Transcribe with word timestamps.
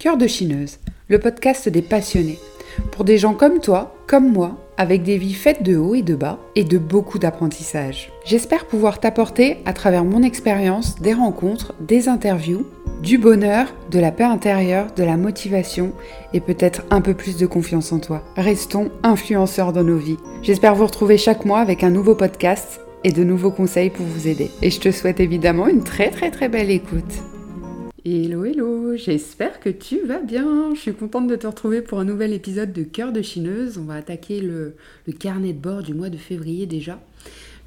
Cœur 0.00 0.16
de 0.16 0.26
chineuse, 0.26 0.78
le 1.08 1.18
podcast 1.18 1.68
des 1.68 1.82
passionnés. 1.82 2.38
Pour 2.90 3.04
des 3.04 3.18
gens 3.18 3.34
comme 3.34 3.60
toi, 3.60 3.94
comme 4.06 4.32
moi, 4.32 4.56
avec 4.78 5.02
des 5.02 5.18
vies 5.18 5.34
faites 5.34 5.62
de 5.62 5.76
haut 5.76 5.94
et 5.94 6.00
de 6.00 6.14
bas 6.14 6.38
et 6.56 6.64
de 6.64 6.78
beaucoup 6.78 7.18
d'apprentissage. 7.18 8.10
J'espère 8.24 8.64
pouvoir 8.64 8.98
t'apporter 8.98 9.58
à 9.66 9.74
travers 9.74 10.06
mon 10.06 10.22
expérience 10.22 10.98
des 11.02 11.12
rencontres, 11.12 11.74
des 11.80 12.08
interviews, 12.08 12.66
du 13.02 13.18
bonheur, 13.18 13.74
de 13.90 13.98
la 13.98 14.10
paix 14.10 14.24
intérieure, 14.24 14.86
de 14.96 15.04
la 15.04 15.18
motivation 15.18 15.92
et 16.32 16.40
peut-être 16.40 16.80
un 16.88 17.02
peu 17.02 17.12
plus 17.12 17.36
de 17.36 17.44
confiance 17.44 17.92
en 17.92 17.98
toi. 17.98 18.24
Restons 18.36 18.90
influenceurs 19.02 19.74
dans 19.74 19.84
nos 19.84 19.98
vies. 19.98 20.16
J'espère 20.42 20.76
vous 20.76 20.86
retrouver 20.86 21.18
chaque 21.18 21.44
mois 21.44 21.60
avec 21.60 21.84
un 21.84 21.90
nouveau 21.90 22.14
podcast 22.14 22.80
et 23.04 23.12
de 23.12 23.22
nouveaux 23.22 23.50
conseils 23.50 23.90
pour 23.90 24.06
vous 24.06 24.28
aider. 24.28 24.50
Et 24.62 24.70
je 24.70 24.80
te 24.80 24.92
souhaite 24.92 25.20
évidemment 25.20 25.68
une 25.68 25.84
très 25.84 26.08
très 26.08 26.30
très 26.30 26.48
belle 26.48 26.70
écoute. 26.70 27.20
Hello 28.02 28.46
hello, 28.46 28.79
j'espère 28.96 29.60
que 29.60 29.68
tu 29.68 30.00
vas 30.00 30.20
bien. 30.20 30.74
Je 30.74 30.80
suis 30.80 30.94
contente 30.94 31.26
de 31.26 31.36
te 31.36 31.46
retrouver 31.46 31.82
pour 31.82 32.00
un 32.00 32.04
nouvel 32.04 32.32
épisode 32.32 32.72
de 32.72 32.82
Cœur 32.82 33.12
de 33.12 33.22
Chineuse. 33.22 33.78
On 33.78 33.84
va 33.84 33.94
attaquer 33.94 34.40
le, 34.40 34.76
carnet 35.18 35.52
de 35.52 35.58
bord 35.58 35.82
du 35.82 35.94
mois 35.94 36.10
de 36.10 36.16
février 36.16 36.66
déjà. 36.66 37.00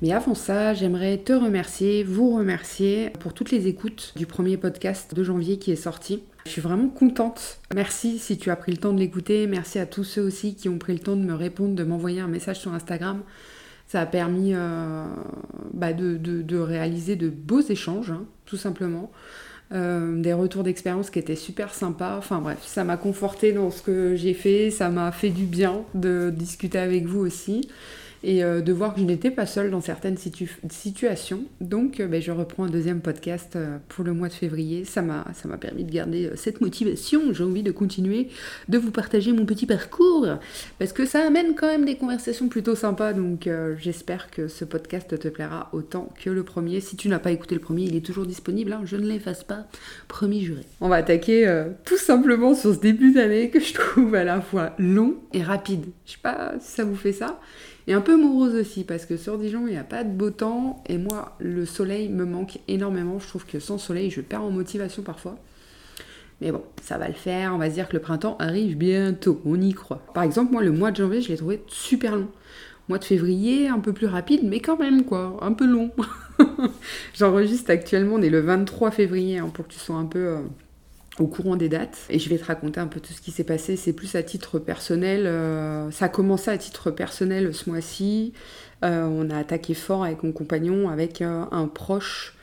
Mais 0.02 0.12
avant 0.12 0.36
ça, 0.36 0.74
j'aimerais 0.74 1.18
te 1.18 1.34
remercier, 1.34 2.04
vous 2.04 2.36
remercier 2.36 3.12
pour 3.20 3.34
toutes 3.34 3.52
les 3.52 3.68
écoutes 3.68 4.14
du 4.16 4.26
premier 4.26 4.58
podcast 4.58 5.14
de 5.14 5.24
janvier 5.24 5.58
qui 5.58 5.72
est 5.72 5.78
sorti. 5.78 6.24
Je 6.46 6.52
suis 6.52 6.62
vraiment 6.62 6.90
contente. 6.90 7.60
Merci 7.74 8.20
si 8.20 8.38
tu 8.38 8.50
as 8.50 8.56
pris 8.56 8.72
le 8.72 8.78
temps 8.78 8.94
de 8.94 9.00
l'écouter. 9.00 9.48
Merci 9.48 9.80
à 9.80 9.86
tous 9.86 10.04
ceux 10.04 10.22
aussi 10.22 10.56
qui 10.56 10.68
ont 10.68 10.78
pris 10.78 10.94
le 10.94 11.00
temps 11.00 11.16
de 11.16 11.24
me 11.24 11.34
répondre, 11.34 11.76
de 11.76 11.84
m'envoyer 11.84 12.20
un 12.20 12.28
message 12.28 12.60
sur 12.60 12.74
Instagram. 12.74 13.22
Ça 13.88 14.02
a 14.02 14.06
permis 14.06 14.54
euh, 14.54 15.06
bah, 15.74 15.94
de, 15.94 16.58
réaliser 16.58 17.16
de 17.16 17.30
beaux 17.30 17.62
échanges, 17.62 18.12
hein, 18.12 18.26
tout 18.46 18.58
simplement. 18.58 19.12
Euh, 19.72 20.22
des 20.22 20.34
retours 20.34 20.62
d'expérience 20.64 21.10
qui 21.10 21.18
étaient 21.18 21.36
super 21.36 21.74
sympas. 21.74 22.18
Enfin 22.18 22.40
bref, 22.40 22.60
ça 22.64 22.84
m'a 22.84 22.98
conforté 22.98 23.54
dans 23.54 23.72
ce 23.72 23.82
que 23.82 24.16
j'ai 24.16 24.36
fait, 24.36 24.70
ça 24.70 24.90
m'a 24.90 25.12
fait 25.12 25.30
du 25.30 25.46
bien 25.46 25.82
de 25.96 26.32
discuter 26.36 26.78
avec 26.78 27.06
vous 27.06 27.22
aussi 27.22 27.68
et 28.24 28.44
euh, 28.44 28.62
de 28.62 28.72
voir 28.72 28.94
que 28.94 29.02
je 29.02 29.06
n'étais 29.06 29.32
pas 29.32 29.46
seule 29.46 29.70
dans 29.70 29.82
certaines 29.82 30.18
situations. 30.18 31.44
Donc 31.62 32.00
euh, 32.00 32.08
ben, 32.08 32.22
je 32.22 32.32
reprends 32.32 32.64
un 32.64 32.70
deuxième 32.70 33.02
podcast 33.02 33.56
euh, 33.56 33.78
pour 33.90 34.06
le 34.06 34.14
mois 34.14 34.30
de 34.30 34.34
février. 34.34 34.86
Ça 34.86 35.02
m'a 35.02 35.26
permis 35.60 35.84
de 35.84 35.92
garder 35.92 36.32
cette 36.36 36.62
motivation. 36.62 37.34
J'ai 37.34 37.44
envie 37.44 37.64
de 37.64 37.72
continuer 37.72 38.30
de 38.70 38.78
vous 38.78 38.92
partager 38.92 39.34
mon 39.34 39.46
petit 39.46 39.66
parcours 39.66 40.28
parce 40.80 40.94
que 40.94 41.06
ça 41.06 41.26
amène 41.26 41.54
quand 41.56 41.68
même 41.68 41.86
des 41.86 41.96
conversations 41.96 42.48
plutôt 42.48 42.76
sympas. 42.76 43.14
Donc 43.14 43.50
j'espère 43.78 44.32
que 44.32 44.48
ce 44.48 44.66
podcast 44.66 45.20
te 45.20 45.28
plaira 45.28 45.70
autant 45.74 46.14
que 46.24 46.30
le 46.30 46.44
premier. 46.44 46.80
Si 46.80 46.96
tu 46.96 47.10
n'as 47.10 47.20
pas 47.20 47.32
écouté 47.32 47.56
le 47.56 47.62
premier, 47.62 47.84
il 47.84 47.96
est 47.96 48.06
toujours 48.06 48.26
disponible. 48.26 48.74
Hein. 48.74 48.82
Je 48.86 48.96
ne 48.96 49.06
l'efface 49.06 49.44
pas, 49.44 49.66
promis 50.08 50.44
juré. 50.44 50.62
On 50.82 50.90
va 50.90 50.98
attaquer 50.98 51.64
tout 51.84 51.98
simplement 51.98 52.56
sur 52.56 52.74
ce 52.74 52.80
début 52.80 53.12
d'année 53.12 53.50
que 53.50 53.60
je 53.60 53.74
trouve 53.74 54.16
à 54.16 54.24
la 54.24 54.42
fois 54.42 54.74
long 54.80 55.16
et 55.34 55.44
rapide. 55.44 55.86
Je 56.06 56.14
sais 56.14 56.18
pas 56.22 56.54
si 56.60 56.72
ça 56.72 56.84
vous 56.84 56.96
fait 56.96 57.14
ça. 57.14 57.40
Et 57.88 57.94
un 57.94 58.02
peu 58.02 58.16
morose 58.16 58.56
aussi, 58.56 58.84
parce 58.84 59.06
que 59.06 59.18
sur 59.18 59.38
Dijon, 59.38 59.68
il 59.68 59.72
n'y 59.72 59.78
a 59.78 59.84
pas 59.84 60.04
de 60.04 60.10
beau 60.10 60.30
temps, 60.30 60.84
et 60.88 60.98
moi, 60.98 61.36
le 61.40 61.66
soleil 61.66 62.10
me 62.10 62.26
manque 62.26 62.60
énormément. 62.68 63.20
Je 63.20 63.28
trouve 63.28 63.46
que 63.46 63.60
sans 63.60 63.78
soleil, 63.78 64.10
je 64.10 64.22
perds 64.22 64.44
en 64.44 64.52
motivation 64.52 65.04
parfois. 65.04 65.38
Mais 66.42 66.52
bon, 66.52 66.62
ça 66.82 66.98
va 66.98 67.08
le 67.08 67.14
faire. 67.14 67.54
On 67.54 67.58
va 67.58 67.70
se 67.70 67.76
dire 67.76 67.88
que 67.88 67.94
le 67.94 68.02
printemps 68.02 68.38
arrive 68.40 68.78
bientôt. 68.78 69.42
On 69.46 69.60
y 69.60 69.74
croit. 69.74 70.02
Par 70.14 70.24
exemple, 70.24 70.52
moi, 70.52 70.62
le 70.62 70.72
mois 70.72 70.92
de 70.92 70.98
janvier, 70.98 71.22
je 71.22 71.30
l'ai 71.30 71.38
trouvé 71.38 71.62
super 71.68 72.16
long. 72.16 72.28
Mois 72.90 72.98
de 72.98 73.06
février, 73.06 73.70
un 73.70 73.80
peu 73.80 73.94
plus 73.94 74.08
rapide, 74.08 74.42
mais 74.44 74.60
quand 74.60 74.78
même, 74.78 75.06
quoi. 75.06 75.38
Un 75.42 75.54
peu 75.54 75.66
long. 75.66 75.92
J'enregistre 77.14 77.72
actuellement, 77.72 78.16
on 78.16 78.22
est 78.22 78.30
le 78.30 78.42
23 78.42 78.92
février, 78.92 79.38
hein, 79.38 79.50
pour 79.54 79.68
que 79.68 79.74
tu 79.74 79.80
sois 79.80 79.96
un 79.96 80.06
peu. 80.06 80.20
Euh, 80.20 80.42
au 81.20 81.28
courant 81.28 81.56
des 81.56 81.70
dates. 81.70 82.00
Et 82.10 82.20
je 82.20 82.30
vais 82.30 82.38
te 82.38 82.46
raconter 82.46 82.80
un 82.80 82.88
peu 82.88 83.00
tout 83.00 83.14
ce 83.14 83.22
qui 83.22 83.32
s'est 83.32 83.44
passé. 83.44 83.76
C'est 83.76 83.94
plus 83.94 84.16
à 84.16 84.24
titre 84.24 84.60
personnel. 84.60 85.26
Euh, 85.26 85.92
ça 85.92 86.06
a 86.06 86.10
commencé 86.10 86.50
à 86.50 86.58
titre 86.58 86.92
personnel 86.92 87.54
ce 87.54 87.70
mois-ci. 87.70 88.34
Euh, 88.84 89.06
on 89.06 89.30
a 89.30 89.38
attaqué 89.38 89.74
fort 89.74 90.04
avec 90.04 90.24
mon 90.24 90.32
compagnon, 90.32 90.90
avec 90.90 91.22
euh, 91.22 91.46
un 91.52 91.68
proche 91.68 92.36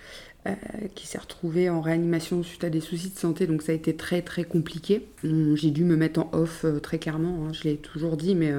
qui 0.95 1.07
s'est 1.07 1.19
retrouvé 1.19 1.69
en 1.69 1.83
réanimation 1.83 2.43
suite 2.43 2.65
à 2.65 2.71
des 2.71 2.81
soucis 2.81 3.11
de 3.11 3.19
santé. 3.19 3.47
Donc 3.47 3.61
ça 3.61 3.73
a 3.73 3.75
été 3.75 3.95
très 3.95 4.23
très 4.23 4.43
compliqué. 4.43 5.07
J'ai 5.23 5.71
dû 5.71 5.85
me 5.85 5.97
mettre 5.97 6.19
en 6.19 6.31
off 6.33 6.65
très 6.83 6.99
clairement. 6.99 7.45
Hein, 7.45 7.53
je 7.53 7.65
l'ai 7.65 7.77
toujours 7.77 8.17
dit, 8.17 8.35
mais 8.35 8.51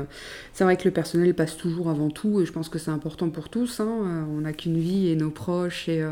c'est 0.53 0.63
vrai 0.63 0.77
que 0.77 0.83
le 0.83 0.91
personnel 0.91 1.33
passe 1.33 1.57
toujours 1.57 1.89
avant 1.89 2.11
tout. 2.11 2.39
Et 2.39 2.45
je 2.45 2.51
pense 2.51 2.69
que 2.69 2.77
c'est 2.77 2.91
important 2.91 3.31
pour 3.31 3.49
tous. 3.49 3.79
Hein. 3.79 4.27
on 4.29 4.41
n'a 4.41 4.53
qu'une 4.53 4.77
vie 4.77 5.09
et 5.09 5.15
nos 5.15 5.31
proches 5.31 5.89
et 5.89 6.05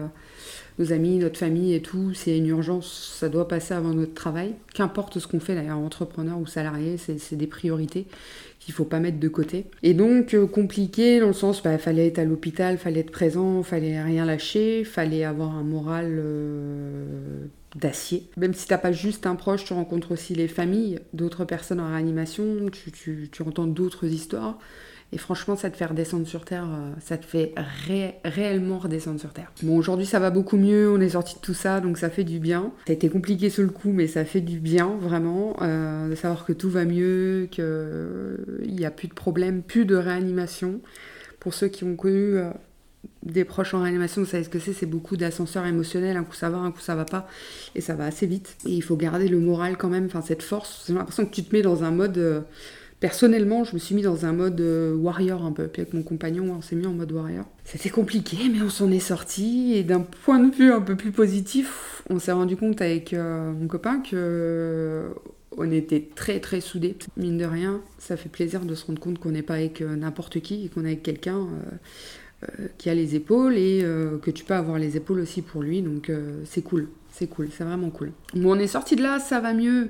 nos 0.79 0.93
amis, 0.93 1.17
notre 1.17 1.37
famille 1.37 1.73
et 1.73 1.81
tout, 1.81 2.13
c'est 2.13 2.37
une 2.37 2.47
urgence, 2.47 3.15
ça 3.19 3.27
doit 3.27 3.47
passer 3.47 3.73
avant 3.73 3.93
notre 3.93 4.13
travail. 4.13 4.53
Qu'importe 4.73 5.19
ce 5.19 5.27
qu'on 5.27 5.41
fait 5.41 5.53
d'ailleurs, 5.53 5.77
entrepreneur 5.77 6.39
ou 6.39 6.47
salarié, 6.47 6.95
c'est 6.97 7.35
des 7.35 7.47
priorités 7.47 8.07
qu'il 8.59 8.73
faut 8.73 8.85
pas 8.85 8.99
mettre 8.99 9.19
de 9.19 9.27
côté. 9.27 9.65
Et 9.83 9.93
donc 9.93 10.33
euh, 10.33 10.45
compliqué 10.47 11.19
dans 11.19 11.27
le 11.27 11.33
sens, 11.33 11.61
bah, 11.61 11.77
fallait 11.77 12.07
être 12.07 12.19
à 12.19 12.25
l'hôpital, 12.25 12.77
fallait 12.77 13.01
être 13.01 13.11
présent, 13.11 13.61
fallait 13.63 14.01
rien 14.01 14.25
lâcher, 14.25 14.83
fallait 14.83 15.23
avoir 15.23 15.55
un 15.55 15.63
moral 15.63 16.17
euh, 16.17 17.45
d'acier. 17.75 18.29
Même 18.37 18.53
si 18.53 18.67
t'as 18.67 18.77
pas 18.77 18.91
juste 18.91 19.25
un 19.25 19.35
proche, 19.35 19.65
tu 19.65 19.73
rencontres 19.73 20.11
aussi 20.11 20.33
les 20.33 20.47
familles 20.47 20.99
d'autres 21.13 21.45
personnes 21.45 21.79
en 21.79 21.89
réanimation, 21.89 22.69
tu, 22.71 23.29
entends 23.45 23.67
d'autres 23.67 24.05
histoires. 24.05 24.57
Et 25.11 25.17
franchement, 25.17 25.55
ça 25.55 25.71
te 25.71 25.77
fait 25.77 25.85
redescendre 25.85 26.27
sur 26.27 26.45
Terre, 26.45 26.65
euh, 26.65 26.91
ça 26.99 27.17
te 27.17 27.25
fait 27.25 27.55
réellement 28.23 28.77
redescendre 28.77 29.19
sur 29.19 29.33
Terre. 29.33 29.51
Bon, 29.63 29.75
aujourd'hui, 29.75 30.05
ça 30.05 30.19
va 30.19 30.29
beaucoup 30.29 30.57
mieux, 30.57 30.91
on 30.91 31.01
est 31.01 31.09
sorti 31.09 31.33
de 31.33 31.39
tout 31.39 31.55
ça, 31.55 31.79
donc 31.79 31.97
ça 31.97 32.11
fait 32.11 32.23
du 32.23 32.37
bien. 32.37 32.71
Ça 32.85 32.91
a 32.91 32.93
été 32.93 33.09
compliqué 33.09 33.49
sur 33.49 33.63
le 33.63 33.69
coup, 33.69 33.91
mais 33.91 34.05
ça 34.05 34.23
fait 34.23 34.41
du 34.41 34.59
bien, 34.59 34.97
vraiment, 34.99 35.55
euh, 35.63 36.09
de 36.09 36.15
savoir 36.15 36.45
que 36.45 36.53
tout 36.53 36.69
va 36.69 36.85
mieux, 36.85 37.47
qu'il 37.49 37.65
n'y 38.67 38.85
a 38.85 38.91
plus 38.91 39.07
de 39.07 39.15
problème, 39.15 39.63
plus 39.63 39.85
de 39.85 39.95
réanimation. 39.95 40.79
Pour 41.39 41.55
ceux 41.55 41.69
qui 41.69 41.85
ont 41.85 41.95
connu 41.95 42.37
euh, 42.37 42.51
des 43.23 43.45
proches 43.45 43.73
en 43.73 43.81
réanimation, 43.81 44.21
vous 44.21 44.29
savez 44.29 44.43
ce 44.43 44.49
que 44.49 44.59
c'est, 44.59 44.73
c'est 44.73 44.85
beaucoup 44.85 45.17
d'ascenseurs 45.17 45.65
émotionnels, 45.65 46.17
un 46.17 46.23
coup 46.23 46.35
ça 46.35 46.49
va, 46.49 46.57
un 46.57 46.71
coup 46.71 46.81
ça 46.81 46.95
va 46.95 47.05
pas, 47.05 47.27
et 47.75 47.81
ça 47.81 47.95
va 47.95 48.05
assez 48.05 48.27
vite. 48.27 48.57
Et 48.65 48.71
il 48.71 48.81
faut 48.81 48.95
garder 48.95 49.27
le 49.27 49.39
moral 49.39 49.77
quand 49.77 49.89
même, 49.89 50.05
enfin 50.05 50.21
cette 50.21 50.43
force, 50.43 50.85
j'ai 50.87 50.93
l'impression 50.93 51.25
que 51.25 51.33
tu 51.33 51.43
te 51.43 51.55
mets 51.55 51.61
dans 51.61 51.83
un 51.83 51.91
mode... 51.91 52.45
Personnellement, 52.99 53.63
je 53.63 53.75
me 53.75 53.79
suis 53.79 53.95
mis 53.95 54.01
dans 54.01 54.25
un 54.25 54.33
mode 54.33 54.59
euh, 54.59 54.93
warrior 54.93 55.45
un 55.45 55.53
peu. 55.53 55.67
Puis 55.69 55.81
avec 55.81 55.93
mon 55.93 56.03
compagnon, 56.03 56.53
on 56.57 56.61
s'est 56.61 56.75
mis 56.75 56.85
en 56.85 56.91
mode 56.91 57.13
warrior. 57.13 57.45
C'était 57.63 57.89
compliqué, 57.89 58.35
mais 58.51 58.61
on 58.61 58.69
s'en 58.69 58.91
est 58.91 58.99
sorti. 58.99 59.71
Et 59.73 59.83
d'un 59.83 60.01
point 60.01 60.37
de 60.37 60.53
vue 60.53 60.73
un 60.73 60.81
peu 60.81 60.97
plus 60.97 61.13
positif, 61.13 62.03
on 62.09 62.19
s'est 62.19 62.33
rendu 62.33 62.57
compte 62.57 62.81
avec 62.81 63.13
euh, 63.13 63.53
mon 63.53 63.67
copain 63.67 64.01
que 64.01 64.09
euh, 64.13 65.09
on 65.55 65.71
était 65.71 66.09
très 66.13 66.41
très 66.41 66.59
soudés. 66.59 66.97
Mine 67.15 67.37
de 67.37 67.45
rien, 67.45 67.79
ça 67.99 68.17
fait 68.17 68.27
plaisir 68.27 68.65
de 68.65 68.75
se 68.75 68.85
rendre 68.85 68.99
compte 68.99 69.17
qu'on 69.17 69.31
n'est 69.31 69.43
pas 69.43 69.53
avec 69.53 69.79
n'importe 69.79 70.41
qui 70.41 70.65
et 70.65 70.67
qu'on 70.67 70.83
est 70.83 70.87
avec 70.87 71.03
quelqu'un 71.03 71.47
qui 72.77 72.89
a 72.89 72.93
les 72.93 73.15
épaules 73.15 73.57
et 73.57 73.85
que 74.21 74.31
tu 74.31 74.45
peux 74.45 74.53
avoir 74.53 74.77
les 74.77 74.95
épaules 74.95 75.19
aussi 75.19 75.41
pour 75.41 75.61
lui. 75.61 75.81
Donc 75.81 76.11
c'est 76.45 76.61
cool. 76.61 76.87
C'est 77.11 77.27
cool, 77.27 77.49
c'est 77.51 77.63
vraiment 77.63 77.89
cool. 77.89 78.11
Bon, 78.35 78.55
on 78.55 78.59
est 78.59 78.67
sorti 78.67 78.95
de 78.95 79.01
là, 79.01 79.19
ça 79.19 79.39
va 79.39 79.53
mieux 79.53 79.89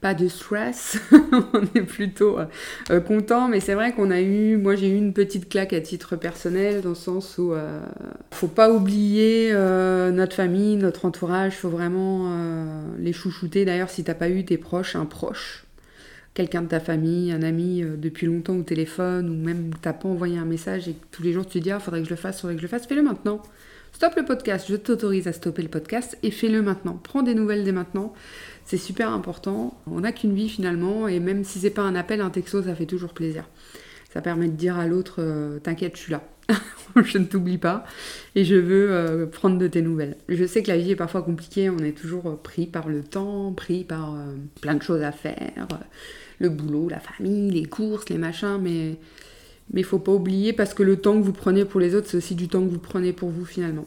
pas 0.00 0.14
de 0.14 0.28
stress, 0.28 0.98
on 1.52 1.62
est 1.74 1.82
plutôt 1.82 2.38
euh, 2.38 2.46
euh, 2.90 3.00
content, 3.00 3.48
mais 3.48 3.60
c'est 3.60 3.74
vrai 3.74 3.92
qu'on 3.92 4.10
a 4.10 4.20
eu, 4.20 4.56
moi 4.56 4.74
j'ai 4.74 4.88
eu 4.88 4.96
une 4.96 5.12
petite 5.12 5.50
claque 5.50 5.74
à 5.74 5.80
titre 5.80 6.16
personnel, 6.16 6.80
dans 6.80 6.90
le 6.90 6.94
sens 6.94 7.36
où 7.36 7.52
euh, 7.52 7.82
faut 8.30 8.48
pas 8.48 8.70
oublier 8.72 9.52
notre 9.52 10.34
famille, 10.34 10.76
notre 10.76 11.04
entourage, 11.04 11.56
faut 11.56 11.68
vraiment 11.68 12.34
les 12.98 13.12
chouchouter. 13.12 13.64
D'ailleurs, 13.64 13.90
si 13.90 14.04
t'as 14.04 14.14
pas 14.14 14.30
eu 14.30 14.44
tes 14.44 14.56
proches, 14.56 14.96
un 14.96 15.04
proche, 15.04 15.64
quelqu'un 16.34 16.62
de 16.62 16.68
ta 16.68 16.80
famille, 16.80 17.32
un 17.32 17.42
ami 17.42 17.82
depuis 17.82 18.26
longtemps 18.26 18.56
au 18.56 18.62
téléphone, 18.62 19.28
ou 19.28 19.34
même 19.34 19.70
t'as 19.82 19.92
pas 19.92 20.08
envoyé 20.08 20.38
un 20.38 20.44
message 20.44 20.88
et 20.88 20.94
tous 21.10 21.22
les 21.22 21.32
jours 21.32 21.46
tu 21.46 21.58
te 21.58 21.64
dis, 21.64 21.70
ah, 21.70 21.80
faudrait 21.80 22.00
que 22.00 22.06
je 22.06 22.10
le 22.10 22.16
fasse, 22.16 22.40
faudrait 22.40 22.54
que 22.54 22.60
je 22.60 22.66
le 22.66 22.70
fasse, 22.70 22.86
fais-le 22.86 23.02
maintenant. 23.02 23.42
Stop 23.92 24.14
le 24.16 24.24
podcast, 24.24 24.66
je 24.68 24.76
t'autorise 24.76 25.28
à 25.28 25.32
stopper 25.32 25.62
le 25.62 25.68
podcast 25.68 26.16
et 26.22 26.30
fais-le 26.30 26.62
maintenant. 26.62 26.98
Prends 27.02 27.22
des 27.22 27.34
nouvelles 27.34 27.64
dès 27.64 27.72
maintenant. 27.72 28.14
C'est 28.64 28.76
super 28.76 29.12
important. 29.12 29.78
On 29.86 30.00
n'a 30.00 30.12
qu'une 30.12 30.34
vie 30.34 30.48
finalement, 30.48 31.08
et 31.08 31.20
même 31.20 31.44
si 31.44 31.58
c'est 31.58 31.70
pas 31.70 31.82
un 31.82 31.94
appel, 31.94 32.20
un 32.20 32.30
texto, 32.30 32.62
ça 32.62 32.74
fait 32.74 32.86
toujours 32.86 33.12
plaisir. 33.12 33.48
Ça 34.12 34.22
permet 34.22 34.46
de 34.46 34.52
dire 34.52 34.78
à 34.78 34.86
l'autre 34.86 35.16
euh, 35.18 35.58
T'inquiète, 35.58 35.96
je 35.96 36.02
suis 36.02 36.12
là. 36.12 36.22
je 37.04 37.18
ne 37.18 37.24
t'oublie 37.24 37.58
pas 37.58 37.84
et 38.34 38.44
je 38.44 38.54
veux 38.54 38.90
euh, 38.90 39.26
prendre 39.26 39.58
de 39.58 39.66
tes 39.66 39.82
nouvelles. 39.82 40.16
Je 40.28 40.44
sais 40.44 40.62
que 40.62 40.68
la 40.68 40.76
vie 40.76 40.92
est 40.92 40.96
parfois 40.96 41.22
compliquée, 41.22 41.70
on 41.70 41.78
est 41.78 41.96
toujours 41.96 42.26
euh, 42.26 42.36
pris 42.42 42.66
par 42.66 42.88
le 42.88 43.02
temps, 43.02 43.52
pris 43.52 43.84
par 43.84 44.16
plein 44.60 44.74
de 44.74 44.82
choses 44.82 45.02
à 45.02 45.12
faire, 45.12 45.68
le 46.38 46.48
boulot, 46.48 46.88
la 46.88 47.00
famille, 47.00 47.50
les 47.50 47.64
courses, 47.64 48.08
les 48.08 48.18
machins, 48.18 48.58
mais 48.60 48.96
mais 49.72 49.82
faut 49.82 49.98
pas 49.98 50.12
oublier 50.12 50.52
parce 50.52 50.74
que 50.74 50.82
le 50.82 50.96
temps 50.96 51.16
que 51.18 51.24
vous 51.24 51.32
prenez 51.32 51.64
pour 51.64 51.80
les 51.80 51.94
autres, 51.94 52.08
c'est 52.08 52.16
aussi 52.16 52.34
du 52.34 52.48
temps 52.48 52.60
que 52.64 52.70
vous 52.70 52.78
prenez 52.78 53.12
pour 53.12 53.30
vous 53.30 53.44
finalement. 53.44 53.86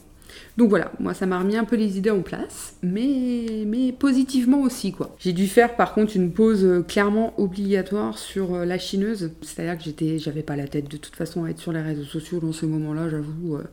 Donc 0.58 0.70
voilà, 0.70 0.92
moi 1.00 1.14
ça 1.14 1.26
m'a 1.26 1.40
remis 1.40 1.58
un 1.58 1.66
peu 1.66 1.76
les 1.76 1.98
idées 1.98 2.12
en 2.12 2.22
place, 2.22 2.76
mais, 2.84 3.64
mais 3.66 3.92
positivement 3.92 4.62
aussi 4.62 4.92
quoi. 4.92 5.16
J'ai 5.20 5.34
dû 5.34 5.48
faire 5.48 5.76
par 5.76 5.94
contre 5.94 6.16
une 6.16 6.32
pause 6.32 6.64
euh, 6.64 6.82
clairement 6.82 7.34
obligatoire 7.40 8.18
sur 8.18 8.54
euh, 8.54 8.66
la 8.66 8.78
chineuse, 8.78 9.32
c'est-à-dire 9.42 9.78
que 9.78 9.84
j'étais, 9.84 10.20
j'avais 10.20 10.44
pas 10.44 10.56
la 10.56 10.68
tête 10.68 10.90
de 10.90 10.98
toute 10.98 11.16
façon 11.16 11.44
à 11.44 11.50
être 11.50 11.60
sur 11.60 11.72
les 11.72 11.82
réseaux 11.82 12.04
sociaux 12.04 12.40
dans 12.40 12.54
ce 12.54 12.66
moment-là, 12.66 13.10
j'avoue. 13.10 13.56
Euh, 13.56 13.64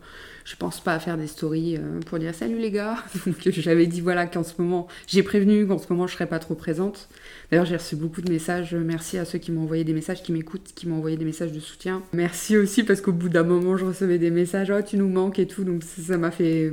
je 0.45 0.57
pense 0.57 0.81
pas 0.81 0.95
à 0.95 0.99
faire 0.99 1.17
des 1.17 1.27
stories 1.27 1.77
euh, 1.77 2.01
pour 2.07 2.19
dire 2.19 2.35
salut 2.35 2.59
les 2.59 2.71
gars. 2.71 2.97
Donc 3.27 3.37
j'avais 3.49 3.87
dit 3.87 4.01
voilà 4.01 4.27
qu'en 4.27 4.43
ce 4.43 4.55
moment, 4.59 4.87
j'ai 5.07 5.23
prévenu 5.23 5.67
qu'en 5.67 5.79
ce 5.79 5.87
moment 5.91 6.07
je 6.07 6.15
serais 6.15 6.27
pas 6.27 6.39
trop 6.39 6.55
présente. 6.55 7.09
D'ailleurs, 7.51 7.67
j'ai 7.67 7.77
reçu 7.77 7.97
beaucoup 7.97 8.23
de 8.23 8.31
messages. 8.31 8.75
Merci 8.75 9.19
à 9.19 9.25
ceux 9.25 9.39
qui 9.39 9.53
m'ont 9.53 9.63
envoyé 9.63 9.85
des 9.85 9.93
messages, 9.93 10.23
qui 10.23 10.33
m'écoutent, 10.33 10.73
qui 10.75 10.89
m'ont 10.89 10.97
envoyé 10.97 11.17
des 11.17 11.25
messages 11.25 11.53
de 11.53 11.61
soutien. 11.61 12.03
Merci 12.13 12.57
aussi 12.57 12.85
parce 12.85 13.01
qu'au 13.01 13.13
bout 13.13 13.29
d'un 13.29 13.43
moment, 13.43 13.77
je 13.77 13.85
recevais 13.85 14.19
des 14.19 14.31
messages 14.31 14.71
oh 14.71 14.81
tu 14.83 14.97
nous 14.97 15.09
manques 15.09 15.39
et 15.39 15.47
tout. 15.47 15.65
Donc 15.65 15.83
ça 15.83 16.17
m'a 16.17 16.31
fait 16.31 16.73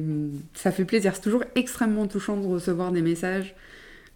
ça 0.53 0.71
fait 0.71 0.85
plaisir. 0.85 1.13
C'est 1.15 1.21
toujours 1.21 1.43
extrêmement 1.55 2.07
touchant 2.07 2.37
de 2.37 2.45
recevoir 2.45 2.91
des 2.91 3.01
messages 3.01 3.55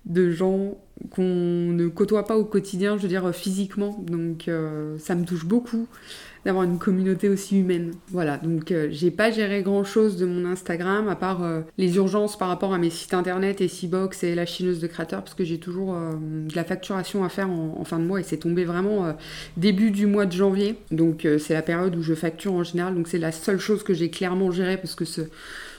de 0.06 0.32
gens 0.32 0.78
qu'on 1.12 1.24
ne 1.24 1.88
côtoie 1.88 2.26
pas 2.26 2.38
au 2.38 2.46
quotidien, 2.46 2.98
je 2.98 3.04
veux 3.04 3.08
dire 3.08 3.34
physiquement. 3.34 4.04
Donc 4.08 4.48
euh, 4.48 4.98
ça 4.98 5.16
me 5.16 5.26
touche 5.26 5.46
beaucoup 5.46 5.88
d'avoir 6.46 6.64
une 6.64 6.78
communauté 6.78 7.30
aussi 7.30 7.60
humaine. 7.60 7.92
Voilà, 8.10 8.38
donc 8.38 8.72
euh, 8.72 8.88
j'ai 8.92 9.12
pas 9.12 9.32
géré 9.32 9.62
grand 9.62 9.84
chose 9.84 10.18
de 10.18 10.26
mon 10.26 10.46
Instagram 10.50 11.08
à 11.08 11.16
part 11.16 11.44
euh, 11.44 11.62
les 11.78 11.96
urgences 11.96 12.38
par 12.38 12.48
rapport 12.48 12.74
à 12.74 12.78
mes 12.78 12.90
sites 12.90 13.14
internet 13.14 13.62
et 13.62 13.68
Seabox 13.68 14.24
et 14.24 14.36
la 14.36 14.46
chineuse 14.46 14.80
de 14.80 14.88
créateurs 14.88 15.24
parce 15.24 15.36
que 15.36 15.44
j'ai 15.44 15.60
toujours 15.60 15.94
de 15.94 16.56
la 16.56 16.64
facturation 16.64 17.24
à 17.24 17.30
faire 17.30 17.50
en, 17.50 17.84
fin 17.84 18.00
de 18.00 18.06
mois 18.06 18.20
et 18.20 18.24
c'est 18.24 18.38
tombé 18.38 18.66
vraiment 18.66 19.16
début 19.58 19.92
du 19.92 20.06
mois 20.06 20.26
de 20.26 20.32
janvier. 20.32 20.76
Donc 20.92 21.28
c'est 21.40 21.54
la 21.54 21.62
période 21.62 21.96
où 21.96 22.02
je 22.02 22.14
facture 22.14 22.54
en 22.54 22.64
général, 22.64 22.96
donc 22.96 23.08
c'est 23.08 23.18
la 23.18 23.32
seule 23.32 23.60
chose 23.60 23.84
que 23.84 23.94
j'ai 23.94 24.10
clairement 24.10 24.52
gérée 24.52 24.78
parce 24.78 24.96
que 24.96 25.06
ce 25.06 25.22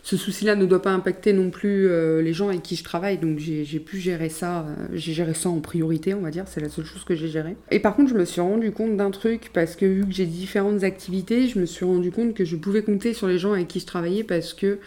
ce 0.03 0.17
souci-là 0.17 0.57
ne 0.57 0.67
doit 0.67 0.83
pas 0.83 0.91
impacter 0.91 1.33
non 1.33 1.51
plus 1.51 1.89
euh, 1.89 2.23
les 2.23 2.33
gens 2.33 2.49
avec 2.49 2.63
qui 2.63 2.75
je 2.75 2.83
travaille, 2.83 3.19
donc 3.19 3.39
j'ai 3.39 3.81
pu 3.81 3.99
gérer 3.99 4.29
ça, 4.29 4.61
euh, 4.61 4.89
j'ai 4.93 5.13
géré 5.13 5.33
ça 5.33 5.49
en 5.49 5.61
priorité, 5.61 6.13
on 6.13 6.21
va 6.21 6.31
dire, 6.31 6.45
c'est 6.49 6.61
la 6.61 6.69
seule 6.69 6.85
chose 6.85 7.05
que 7.05 7.15
j'ai 7.15 7.29
gérée. 7.29 7.57
Et 7.71 7.79
par 7.79 7.95
contre, 7.95 8.11
je 8.11 8.15
me 8.15 8.25
suis 8.25 8.41
rendu 8.41 8.73
compte 8.73 8.97
d'un 8.97 9.13
truc, 9.13 9.51
parce 9.53 9.77
que 9.77 9.87
vu 9.87 10.05
que 10.05 10.13
j'ai 10.13 10.27
différentes 10.27 10.83
activités, 10.83 11.47
je 11.47 11.59
me 11.59 11.67
suis 11.67 11.85
rendu 11.85 12.11
compte 12.11 12.35
que 12.35 12.45
je 12.45 12.57
pouvais 12.57 12.83
compter 12.83 13.15
sur 13.15 13.29
les 13.29 13.39
gens 13.39 13.53
avec 13.53 13.69
qui 13.69 13.79
je 13.79 13.87
travaillais, 13.87 14.25
parce 14.25 14.55
que 14.55 14.81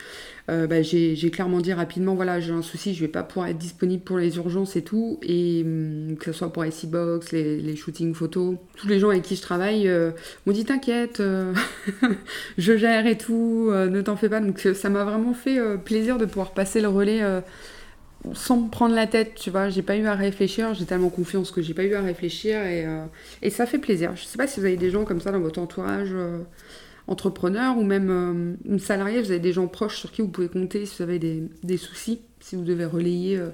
euh, 0.47 0.67
bah, 0.67 0.83
j'ai 0.83 1.31
clairement 1.31 1.59
dit 1.59 1.73
rapidement 1.73 2.13
voilà 2.13 2.39
j'ai 2.39 2.51
un 2.51 2.61
souci 2.61 2.93
je 2.93 3.01
vais 3.01 3.07
pas 3.07 3.23
pouvoir 3.23 3.47
être 3.47 3.57
disponible 3.57 4.03
pour 4.03 4.19
les 4.19 4.37
urgences 4.37 4.75
et 4.75 4.83
tout. 4.83 5.19
Et 5.23 5.63
hum, 5.65 6.17
que 6.19 6.31
ce 6.31 6.33
soit 6.33 6.53
pour 6.53 6.63
IC 6.63 6.85
Box 6.85 7.31
les, 7.31 7.75
shootings 7.75 8.13
photos 8.13 8.55
tous 8.77 8.87
les 8.87 8.99
gens 8.99 9.09
avec 9.09 9.23
qui 9.23 9.35
je 9.35 9.41
travaille 9.41 9.87
euh, 9.87 10.11
m'ont 10.45 10.53
dit 10.53 10.63
t'inquiète 10.63 11.19
euh, 11.19 11.53
je 12.59 12.77
gère 12.77 13.07
et 13.07 13.17
tout 13.17 13.71
ne 13.71 14.01
t'en 14.01 14.15
fais 14.15 14.29
pas. 14.29 14.39
Donc 14.39 14.59
ça 14.59 14.89
m'a 14.89 15.03
vraiment 15.03 15.33
fait 15.33 15.59
plaisir 15.83 16.17
de 16.17 16.25
pouvoir 16.25 16.51
passer 16.51 16.79
le 16.79 16.89
relais 16.89 17.21
sans 18.33 18.57
me 18.57 18.69
prendre 18.69 18.95
la 18.95 19.05
tête, 19.05 19.35
tu 19.35 19.51
vois, 19.51 19.69
j'ai 19.69 19.83
pas 19.83 19.95
eu 19.95 20.07
à 20.07 20.15
réfléchir, 20.15 20.73
j'ai 20.73 20.85
tellement 20.85 21.09
confiance 21.09 21.51
que 21.51 21.61
j'ai 21.61 21.75
pas 21.75 21.83
eu 21.83 21.93
à 21.93 22.01
réfléchir 22.01 22.59
et, 22.59 22.87
et, 23.43 23.51
ça 23.51 23.67
fait 23.67 23.77
plaisir. 23.77 24.13
Je 24.15 24.23
sais 24.23 24.37
pas 24.37 24.47
si 24.47 24.59
vous 24.59 24.65
avez 24.65 24.77
des 24.77 24.89
gens 24.89 25.05
comme 25.05 25.21
ça 25.21 25.31
dans 25.31 25.39
votre 25.39 25.59
entourage, 25.59 26.09
entrepreneur 27.07 27.77
ou 27.77 27.83
même 27.83 28.57
euh, 28.67 28.77
salarié, 28.79 29.21
vous 29.21 29.31
avez 29.31 29.39
des 29.39 29.53
gens 29.53 29.67
proches 29.67 29.97
sur 29.97 30.11
qui 30.11 30.21
vous 30.21 30.27
pouvez 30.27 30.49
compter 30.49 30.85
si 30.85 30.97
vous 30.97 31.03
avez 31.03 31.19
des, 31.19 31.43
des 31.63 31.77
soucis, 31.77 32.21
si 32.39 32.55
vous 32.55 32.63
devez 32.63 32.85
relayer 32.85 33.37
euh, 33.37 33.49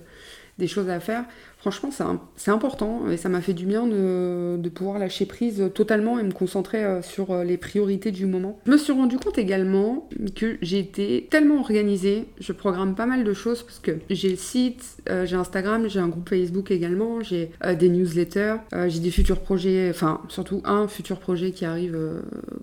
des 0.57 0.67
choses 0.67 0.89
à 0.89 0.99
faire. 0.99 1.25
Franchement, 1.61 1.91
c'est 2.37 2.49
important 2.49 3.07
et 3.11 3.17
ça 3.17 3.29
m'a 3.29 3.39
fait 3.39 3.53
du 3.53 3.67
bien 3.67 3.85
de, 3.85 4.69
pouvoir 4.73 4.97
lâcher 4.97 5.27
prise 5.27 5.69
totalement 5.75 6.17
et 6.17 6.23
me 6.23 6.31
concentrer 6.31 6.83
euh, 6.83 7.03
sur 7.03 7.29
euh, 7.29 7.43
les 7.43 7.57
priorités 7.57 8.09
du 8.09 8.25
moment. 8.25 8.57
Je 8.65 8.71
me 8.71 8.77
suis 8.77 8.93
rendu 8.93 9.17
compte 9.17 9.37
également 9.37 10.09
que 10.35 10.57
j'ai 10.63 10.79
été 10.79 11.27
tellement 11.29 11.59
organisée, 11.59 12.25
je 12.39 12.51
programme 12.51 12.95
pas 12.95 13.05
mal 13.05 13.23
de 13.23 13.33
choses 13.33 13.61
parce 13.61 13.77
que 13.77 13.91
j'ai 14.09 14.29
le 14.29 14.37
site, 14.37 15.03
euh, 15.07 15.27
j'ai 15.27 15.35
Instagram, 15.35 15.87
j'ai 15.87 15.99
un 15.99 16.07
groupe 16.07 16.29
Facebook 16.29 16.71
également, 16.71 17.21
j'ai 17.21 17.51
des 17.77 17.89
newsletters, 17.89 18.55
j'ai 18.87 18.99
des 18.99 19.11
futurs 19.11 19.39
projets, 19.39 19.89
enfin 19.91 20.21
surtout 20.29 20.63
un 20.65 20.87
futur 20.87 21.19
projet 21.19 21.51
qui 21.51 21.65
arrive 21.65 21.97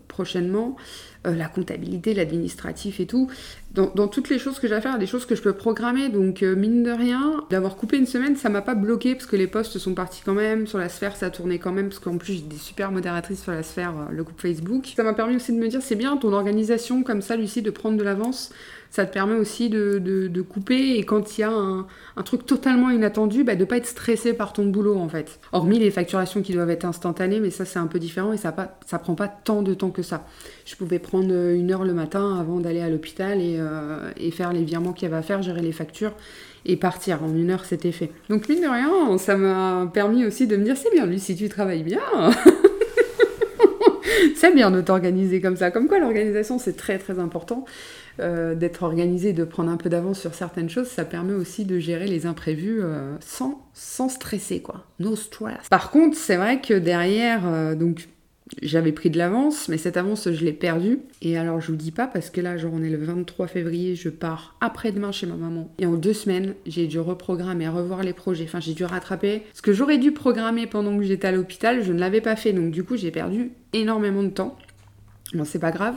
prochainement. 0.09 0.77
La 1.25 1.49
comptabilité, 1.49 2.15
l'administratif 2.15 3.01
et 3.01 3.07
tout. 3.07 3.29
Dans, 3.75 4.09
toutes 4.09 4.31
les 4.31 4.39
choses 4.39 4.59
que 4.59 4.67
j'ai 4.67 4.75
à 4.75 4.81
faire, 4.81 4.99
des 4.99 5.07
choses 5.07 5.27
que 5.27 5.35
je 5.35 5.43
peux 5.43 5.53
programmer. 5.53 6.09
Donc, 6.09 6.41
mine 6.43 6.83
de 6.83 6.91
rien, 6.91 7.45
d'avoir 7.51 7.77
coupé 7.77 7.99
une 7.99 8.07
semaine, 8.07 8.35
ça 8.35 8.49
m'a 8.49 8.63
pas 8.63 8.75
bloqué 8.75 8.88
parce 8.97 9.27
que 9.27 9.37
les 9.37 9.47
posts 9.47 9.79
sont 9.79 9.95
partis 9.95 10.23
quand 10.25 10.35
même. 10.35 10.67
Sur 10.67 10.79
la 10.79 10.89
sphère, 10.89 11.17
ça 11.17 11.31
tournait 11.31 11.59
quand 11.59 11.73
même 11.73 11.89
parce 11.89 11.99
qu'en 11.99 12.17
plus, 12.17 12.35
j'ai 12.35 12.41
des 12.41 12.57
super 12.57 12.91
modératrices 12.91 13.43
sur 13.43 13.53
la 13.53 13.63
sphère, 13.63 13.91
euh, 13.91 14.13
le 14.13 14.23
groupe 14.23 14.41
Facebook. 14.41 14.87
Ça 14.97 15.03
m'a 15.03 15.15
permis 15.15 15.37
aussi 15.37 15.53
de 15.53 15.59
me 15.59 15.69
dire, 15.69 15.83
c'est 15.83 15.97
bien 15.97 16.17
ton 16.17 16.33
organisation 16.33 17.03
comme 17.03 17.21
ça, 17.21 17.37
Lucie, 17.37 17.63
de 17.63 17.71
prendre 17.71 17.97
de 17.97 18.03
l'avance 18.03 18.51
ça 18.91 19.07
te 19.07 19.13
permet 19.13 19.35
aussi 19.35 19.69
de, 19.69 20.43
couper 20.49 20.97
et 20.99 21.05
quand 21.05 21.37
il 21.37 21.43
y 21.43 21.45
a 21.45 21.51
un, 21.51 21.87
truc 22.25 22.47
totalement 22.47 22.91
inattendu, 22.91 23.45
bah, 23.45 23.55
de 23.55 23.65
pas 23.65 23.77
être 23.77 23.87
stressé 23.87 24.33
par 24.33 24.53
ton 24.53 24.67
boulot 24.67 24.99
en 24.99 25.09
fait. 25.09 25.41
Hormis 25.53 25.79
les 25.79 25.91
facturations 25.91 26.43
qui 26.43 26.53
doivent 26.53 26.71
être 26.71 26.85
instantanées, 26.85 27.41
mais 27.41 27.51
ça 27.51 27.65
c'est 27.65 27.79
un 27.79 27.87
peu 27.87 27.99
différent 27.99 28.33
et 28.33 28.37
ça, 28.37 28.53
pas, 28.53 28.79
prend 28.99 29.15
pas 29.15 29.29
tant 29.29 29.63
de 29.63 29.75
temps 29.75 29.91
que 29.91 30.03
ça. 30.03 30.27
Je 30.65 30.77
pouvais 30.77 30.99
prendre 30.99 31.33
une 31.33 31.71
heure 31.71 31.85
le 31.85 31.95
matin 31.95 32.39
avant 32.39 32.61
d'aller 32.61 32.81
à 32.81 32.89
l'hôpital 32.89 33.41
et, 33.41 33.57
euh, 33.59 34.11
et, 34.17 34.31
faire 34.31 34.53
les 34.53 34.65
virements 34.65 34.93
qu'il 34.93 35.09
y 35.09 35.13
avait 35.13 35.19
à 35.19 35.23
faire, 35.23 35.43
gérer 35.43 35.63
les 35.63 35.73
factures 35.73 36.13
et 36.65 36.77
partir. 36.77 37.23
En 37.23 37.35
une 37.35 37.51
heure, 37.51 37.65
c'était 37.65 37.93
fait. 37.93 38.11
Donc, 38.29 38.49
mine 38.49 38.61
de 38.61 38.69
rien, 38.69 39.19
ça 39.19 39.37
m'a 39.37 39.91
permis 39.93 40.25
aussi 40.25 40.47
de 40.47 40.57
me 40.57 40.65
dire 40.65 40.77
c'est 40.77 40.93
bien, 40.93 41.07
lui, 41.07 41.19
si 41.19 41.35
tu 41.37 41.49
travailles 41.49 41.83
bien. 41.83 42.01
c'est 44.37 44.55
bien 44.55 44.71
de 44.71 44.81
t'organiser 44.81 45.41
comme 45.41 45.57
ça. 45.57 45.71
Comme 45.71 45.89
quoi, 45.89 45.99
l'organisation, 45.99 46.59
c'est 46.59 46.77
très 46.77 46.99
très 46.99 47.19
important. 47.19 47.65
Euh, 48.21 48.57
d'être 48.57 48.83
organisé, 48.83 49.33
de 49.33 49.45
prendre 49.45 49.71
un 49.71 49.77
peu 49.77 49.89
d'avance 49.89 50.19
sur 50.19 50.35
certaines 50.35 50.69
choses, 50.69 50.89
ça 50.89 51.05
permet 51.05 51.35
aussi 51.35 51.65
de 51.65 51.79
gérer 51.79 52.09
les 52.09 52.27
imprévus 52.27 52.81
euh, 52.83 53.17
sans, 53.21 54.09
stresser, 54.09 54.61
quoi. 54.61 54.87
No 54.99 55.15
stress. 55.15 55.69
Par 55.71 55.93
contre, 55.93 56.17
c'est 56.17 56.35
vrai 56.35 56.61
que 56.61 56.75
derrière, 56.75 57.47
euh, 57.47 57.77
donc 57.77 58.09
j'avais 58.63 58.93
pris 58.93 59.11
de 59.11 59.19
l'avance, 59.19 59.69
mais 59.69 59.79
cette 59.79 59.97
avance, 59.97 60.31
je 60.31 60.45
l'ai 60.45 60.53
perdue. 60.53 61.01
Et 61.23 61.37
alors, 61.37 61.61
je 61.61 61.69
vous 61.69 61.77
dis 61.77 61.91
pas, 61.91 62.07
parce 62.07 62.31
que 62.31 62.41
là, 62.41 62.57
genre, 62.57 62.73
on 62.75 62.83
est 62.83 62.91
le 62.91 62.99
23 62.99 63.47
février, 63.47 63.95
je 63.95 64.09
pars 64.09 64.57
après-demain 64.61 65.13
chez 65.13 65.27
ma 65.27 65.37
maman. 65.37 65.73
Et 65.79 65.87
en 65.87 65.95
deux 65.95 66.13
semaines, 66.13 66.55
j'ai 66.67 66.87
dû 66.87 66.99
reprogrammer, 66.99 67.69
revoir 67.69 68.03
les 68.03 68.13
projets. 68.13 68.45
Enfin, 68.45 68.61
j'ai 68.61 68.75
dû 68.75 68.85
rattraper. 68.85 69.43
Ce 69.55 69.63
que 69.63 69.73
j'aurais 69.73 69.99
dû 69.99 70.13
programmer 70.13 70.67
pendant 70.67 70.97
que 70.97 71.05
j'étais 71.05 71.29
à 71.29 71.33
l'hôpital, 71.33 71.83
je 71.83 71.93
ne 71.93 71.99
l'avais 71.99 72.21
pas 72.21 72.37
fait. 72.37 72.53
Donc, 72.53 72.71
du 72.71 72.85
coup, 72.85 72.97
j'ai 72.97 73.11
perdu 73.11 73.53
énormément 73.73 74.23
de 74.23 74.31
temps. 74.31 74.57
Bon, 75.35 75.45
c'est 75.45 75.59
pas 75.59 75.73
grave, 75.73 75.97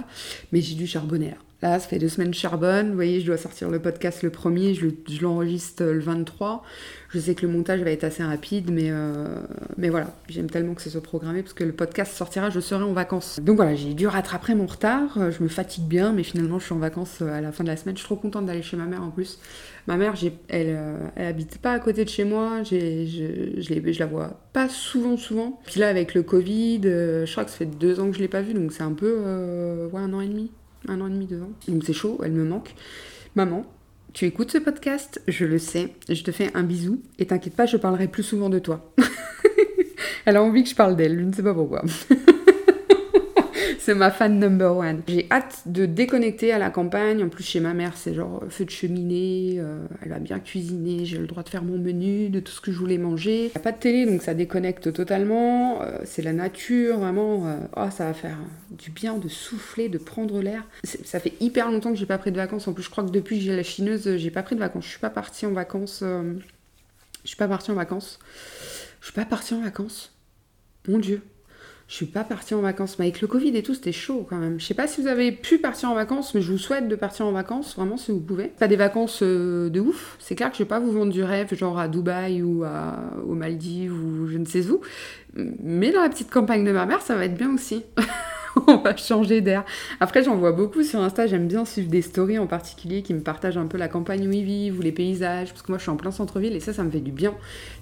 mais 0.51 0.61
j'ai 0.61 0.75
dû 0.75 0.87
charbonner 0.87 1.31
là. 1.31 1.37
Là, 1.61 1.79
ça 1.79 1.87
fait 1.87 1.99
deux 1.99 2.09
semaines 2.09 2.33
charbonne. 2.33 2.89
Vous 2.89 2.95
voyez, 2.95 3.21
je 3.21 3.27
dois 3.27 3.37
sortir 3.37 3.69
le 3.69 3.79
podcast 3.79 4.23
le 4.23 4.31
premier, 4.31 4.73
je, 4.73 4.87
l'enregistre 5.21 5.83
le 5.83 5.99
23. 5.99 6.63
Je 7.09 7.19
sais 7.19 7.35
que 7.35 7.45
le 7.45 7.51
montage 7.51 7.81
va 7.81 7.91
être 7.91 8.03
assez 8.03 8.23
rapide, 8.23 8.71
mais, 8.71 8.87
euh, 8.89 9.27
mais 9.77 9.89
voilà, 9.89 10.15
j'aime 10.27 10.49
tellement 10.49 10.73
que 10.73 10.81
ce 10.81 10.89
soit 10.89 11.03
programmé 11.03 11.43
parce 11.43 11.53
que 11.53 11.63
le 11.63 11.73
podcast 11.73 12.13
sortira, 12.15 12.49
je 12.49 12.59
serai 12.59 12.83
en 12.83 12.93
vacances. 12.93 13.39
Donc 13.41 13.57
voilà, 13.57 13.75
j'ai 13.75 13.93
dû 13.93 14.07
rattraper 14.07 14.55
mon 14.55 14.65
retard. 14.65 15.31
Je 15.31 15.43
me 15.43 15.49
fatigue 15.49 15.83
bien, 15.83 16.13
mais 16.13 16.23
finalement, 16.23 16.57
je 16.57 16.65
suis 16.65 16.73
en 16.73 16.79
vacances 16.79 17.21
à 17.21 17.41
la 17.41 17.51
fin 17.51 17.63
de 17.63 17.69
la 17.69 17.77
semaine. 17.77 17.95
Je 17.95 17.99
suis 17.99 18.07
trop 18.07 18.15
contente 18.15 18.47
d'aller 18.47 18.63
chez 18.63 18.77
ma 18.77 18.85
mère 18.85 19.03
en 19.03 19.11
plus. 19.11 19.37
Ma 19.85 19.97
mère, 19.97 20.15
elle, 20.49 20.67
euh, 20.69 20.97
elle 21.15 21.27
habite 21.27 21.59
pas 21.59 21.73
à 21.73 21.79
côté 21.79 22.05
de 22.05 22.09
chez 22.09 22.23
moi. 22.23 22.63
je, 22.63 22.75
je, 23.57 23.99
la 23.99 24.05
vois 24.07 24.39
pas 24.51 24.67
souvent, 24.67 25.15
souvent. 25.15 25.59
Puis 25.65 25.79
là, 25.79 25.89
avec 25.89 26.15
le 26.15 26.23
Covid, 26.23 26.81
euh, 26.85 27.25
je 27.27 27.31
crois 27.31 27.45
que 27.45 27.51
ça 27.51 27.57
fait 27.57 27.65
deux 27.65 27.99
ans 27.99 28.09
que 28.09 28.15
je 28.15 28.21
l'ai 28.21 28.27
pas 28.27 28.41
vue, 28.41 28.55
donc 28.55 28.71
c'est 28.71 28.83
un 28.83 28.93
peu 28.93 29.19
un 29.93 30.13
an 30.13 30.21
et 30.21 30.27
demi 30.27 30.49
un 30.87 31.01
an 31.01 31.07
et 31.07 31.11
demi, 31.11 31.25
deux 31.25 31.41
ans. 31.41 31.51
Donc 31.67 31.83
c'est 31.85 31.93
chaud, 31.93 32.19
elle 32.23 32.31
me 32.31 32.43
manque. 32.43 32.73
Maman, 33.35 33.65
tu 34.13 34.25
écoutes 34.25 34.51
ce 34.51 34.57
podcast, 34.57 35.21
je 35.27 35.45
le 35.45 35.57
sais, 35.57 35.93
je 36.09 36.23
te 36.23 36.31
fais 36.31 36.51
un 36.53 36.63
bisou 36.63 37.01
et 37.17 37.27
t'inquiète 37.27 37.55
pas, 37.55 37.65
je 37.65 37.77
parlerai 37.77 38.07
plus 38.07 38.23
souvent 38.23 38.49
de 38.49 38.59
toi. 38.59 38.93
elle 40.25 40.35
a 40.35 40.43
envie 40.43 40.63
que 40.63 40.69
je 40.69 40.75
parle 40.75 40.95
d'elle, 40.95 41.17
je 41.17 41.23
ne 41.23 41.33
sais 41.33 41.43
pas 41.43 41.53
pourquoi. 41.53 41.83
c'est 43.81 43.95
ma 43.95 44.11
fan 44.11 44.37
number 44.37 44.77
one. 44.77 45.01
J'ai 45.07 45.25
hâte 45.31 45.63
de 45.65 45.87
déconnecter 45.87 46.53
à 46.53 46.59
la 46.59 46.69
campagne. 46.69 47.23
En 47.23 47.29
plus, 47.29 47.43
chez 47.43 47.59
ma 47.59 47.73
mère, 47.73 47.97
c'est 47.97 48.13
genre 48.13 48.43
feu 48.47 48.63
de 48.63 48.69
cheminée. 48.69 49.55
Euh, 49.57 49.79
elle 50.03 50.09
va 50.09 50.19
bien 50.19 50.39
cuisiner. 50.39 51.03
J'ai 51.05 51.17
le 51.17 51.25
droit 51.25 51.41
de 51.41 51.49
faire 51.49 51.63
mon 51.63 51.79
menu, 51.79 52.29
de 52.29 52.39
tout 52.39 52.51
ce 52.51 52.61
que 52.61 52.71
je 52.71 52.77
voulais 52.77 52.99
manger. 52.99 53.45
Il 53.45 53.47
n'y 53.47 53.55
a 53.55 53.59
pas 53.59 53.71
de 53.71 53.79
télé, 53.79 54.05
donc 54.05 54.21
ça 54.21 54.35
déconnecte 54.35 54.93
totalement. 54.93 55.81
Euh, 55.81 55.97
c'est 56.03 56.21
la 56.21 56.31
nature, 56.31 56.99
vraiment. 56.99 57.47
Euh, 57.47 57.57
oh, 57.75 57.89
ça 57.89 58.05
va 58.05 58.13
faire 58.13 58.37
du 58.69 58.91
bien 58.91 59.17
de 59.17 59.27
souffler, 59.27 59.89
de 59.89 59.97
prendre 59.97 60.43
l'air. 60.43 60.63
Ça 60.83 61.19
fait 61.19 61.33
hyper 61.39 61.71
longtemps 61.71 61.91
que 61.91 61.97
j'ai 61.97 62.05
pas 62.05 62.19
pris 62.19 62.31
de 62.31 62.37
vacances. 62.37 62.67
En 62.67 62.73
plus, 62.73 62.83
je 62.83 62.91
crois 62.91 63.03
que 63.03 63.09
depuis 63.09 63.39
que 63.39 63.45
j'ai 63.45 63.55
la 63.55 63.63
chineuse, 63.63 64.17
j'ai 64.17 64.31
pas 64.31 64.43
pris 64.43 64.53
de 64.53 64.59
vacances. 64.59 64.85
Je 64.85 64.91
suis 64.91 64.99
pas 64.99 65.09
partie 65.09 65.47
en 65.47 65.53
vacances. 65.53 66.03
Je 66.03 67.27
suis 67.27 67.37
pas 67.37 67.47
partie 67.47 67.71
en 67.71 67.75
vacances. 67.75 68.19
Je 68.99 69.07
suis 69.07 69.15
pas 69.15 69.25
partie 69.25 69.55
en 69.55 69.61
vacances. 69.61 70.13
Mon 70.87 70.99
Dieu. 70.99 71.23
Je 71.91 71.97
suis 71.97 72.05
pas 72.05 72.23
partie 72.23 72.53
en 72.53 72.61
vacances. 72.61 72.97
Mais 72.97 73.07
avec 73.07 73.19
le 73.19 73.27
Covid 73.27 73.49
et 73.57 73.63
tout, 73.63 73.73
c'était 73.73 73.91
chaud 73.91 74.25
quand 74.29 74.37
même. 74.37 74.61
Je 74.61 74.65
sais 74.65 74.73
pas 74.73 74.87
si 74.87 75.01
vous 75.01 75.07
avez 75.07 75.33
pu 75.33 75.57
partir 75.57 75.91
en 75.91 75.93
vacances, 75.93 76.33
mais 76.33 76.41
je 76.41 76.49
vous 76.49 76.57
souhaite 76.57 76.87
de 76.87 76.95
partir 76.95 77.25
en 77.25 77.33
vacances, 77.33 77.75
vraiment, 77.75 77.97
si 77.97 78.13
vous 78.13 78.21
pouvez. 78.21 78.45
Pas 78.47 78.69
des 78.69 78.77
vacances 78.77 79.19
euh, 79.23 79.69
de 79.69 79.81
ouf. 79.81 80.15
C'est 80.17 80.35
clair 80.35 80.49
que 80.51 80.55
je 80.55 80.63
vais 80.63 80.69
pas 80.69 80.79
vous 80.79 80.93
vendre 80.93 81.11
du 81.11 81.21
rêve, 81.21 81.53
genre 81.53 81.77
à 81.77 81.89
Dubaï 81.89 82.43
ou 82.43 82.63
à, 82.63 82.97
aux 83.27 83.35
Maldives 83.35 83.91
ou 83.91 84.25
je 84.25 84.37
ne 84.37 84.45
sais 84.45 84.69
où. 84.69 84.79
Mais 85.35 85.91
dans 85.91 86.01
la 86.01 86.07
petite 86.07 86.31
campagne 86.31 86.63
de 86.63 86.71
ma 86.71 86.85
mère, 86.85 87.01
ça 87.01 87.13
va 87.17 87.25
être 87.25 87.35
bien 87.35 87.53
aussi. 87.53 87.83
on 88.67 88.77
va 88.77 88.95
changer 88.95 89.41
d'air. 89.41 89.63
Après, 89.99 90.23
j'en 90.23 90.35
vois 90.35 90.51
beaucoup 90.51 90.83
sur 90.83 91.01
Insta. 91.01 91.27
J'aime 91.27 91.47
bien 91.47 91.65
suivre 91.65 91.89
des 91.89 92.01
stories 92.01 92.37
en 92.37 92.47
particulier 92.47 93.01
qui 93.01 93.13
me 93.13 93.21
partagent 93.21 93.57
un 93.57 93.67
peu 93.67 93.77
la 93.77 93.87
campagne 93.87 94.27
où 94.27 94.31
ils 94.31 94.43
vivent 94.43 94.79
ou 94.79 94.81
les 94.81 94.91
paysages. 94.91 95.49
Parce 95.49 95.61
que 95.61 95.71
moi, 95.71 95.77
je 95.77 95.83
suis 95.83 95.91
en 95.91 95.97
plein 95.97 96.11
centre-ville 96.11 96.55
et 96.55 96.59
ça, 96.59 96.73
ça 96.73 96.83
me 96.83 96.91
fait 96.91 96.99
du 96.99 97.11
bien. 97.11 97.33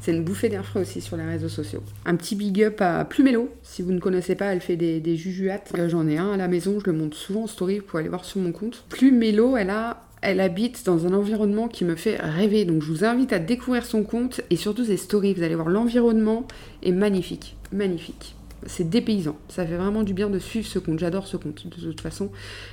C'est 0.02 0.12
une 0.12 0.24
bouffée 0.24 0.50
d'air 0.50 0.66
frais 0.66 0.82
aussi 0.82 1.02
sur 1.02 1.18
les 1.18 1.26
réseaux 1.26 1.50
sociaux. 1.50 1.84
Un 2.06 2.16
petit 2.16 2.36
big 2.36 2.64
up 2.64 2.82
à 2.82 3.06
Plumélo. 3.06 3.50
Si 3.64 3.82
vous 3.82 3.92
ne 3.92 4.00
connaissez 4.00 4.36
pas, 4.36 4.46
elle 4.46 4.62
fait 4.62 4.76
des, 4.78 5.16
jujuates. 5.16 5.74
J'en 5.88 6.08
ai 6.08 6.18
un 6.18 6.32
à 6.32 6.38
la 6.38 6.48
maison. 6.48 6.80
Je 6.80 6.92
le 6.92 6.98
montre 6.98 7.18
souvent 7.18 7.44
en 7.44 7.48
story. 7.48 7.80
Vous 7.80 7.86
pouvez 7.86 8.02
aller 8.02 8.10
voir 8.10 8.26
sur 8.26 8.40
mon 8.40 8.52
compte. 8.52 8.86
Plumélo, 8.90 9.58
elle 9.58 9.70
a 9.70 10.04
elle 10.22 10.42
habite 10.42 10.86
dans 10.86 11.08
un 11.08 11.14
environnement 11.14 11.70
qui 11.70 11.86
me 11.86 11.96
fait 11.96 12.18
rêver. 12.18 12.66
Donc 12.66 12.84
je 12.84 12.92
vous 12.92 13.06
invite 13.06 13.32
à 13.32 13.40
découvrir 13.40 13.86
son 13.86 14.04
compte 14.04 14.42
et 14.50 14.58
surtout 14.58 14.84
ses 14.84 14.98
stories. 14.98 15.34
Vous 15.34 15.44
allez 15.44 15.56
voir 15.56 15.70
l'environnement 15.70 16.46
est 16.84 16.92
magnifique. 16.92 17.56
Magnifique 17.72 18.36
c'est 18.66 18.90
dépaysant. 18.90 19.38
Ça 19.48 19.66
fait 19.66 19.76
vraiment 19.76 20.04
du 20.04 20.14
bien 20.14 20.30
de 20.30 20.40
suivre 20.40 20.68
ce 20.68 20.80
compte. 20.80 21.00
J'adore 21.00 21.28
ce 21.28 21.38
compte. 21.38 21.68
De 21.68 21.82
toute 21.82 22.02
façon, 22.02 22.32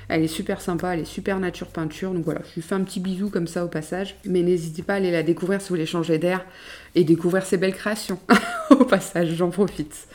elle 0.08 0.22
est 0.22 0.28
super 0.28 0.60
sympa, 0.60 0.94
elle 0.94 1.00
est 1.00 1.04
super 1.04 1.38
nature 1.38 1.68
peinture. 1.68 2.12
Donc 2.12 2.24
voilà, 2.24 2.40
je 2.48 2.54
lui 2.54 2.62
fais 2.62 2.74
un 2.74 2.82
petit 2.82 3.00
bisou 3.00 3.30
comme 3.30 3.46
ça 3.46 3.64
au 3.64 3.68
passage. 3.68 4.16
Mais 4.24 4.42
n'hésitez 4.42 4.82
pas 4.82 4.94
à 4.94 4.96
aller 4.96 5.10
la 5.10 5.22
découvrir 5.22 5.60
si 5.60 5.68
vous 5.68 5.74
voulez 5.74 5.86
changer 5.86 6.18
d'air 6.18 6.44
et 6.94 7.04
découvrir 7.04 7.44
ses 7.44 7.56
belles 7.56 7.74
créations. 7.74 8.18
au 8.70 8.84
passage, 8.84 9.34
j'en 9.34 9.50
profite. 9.50 10.08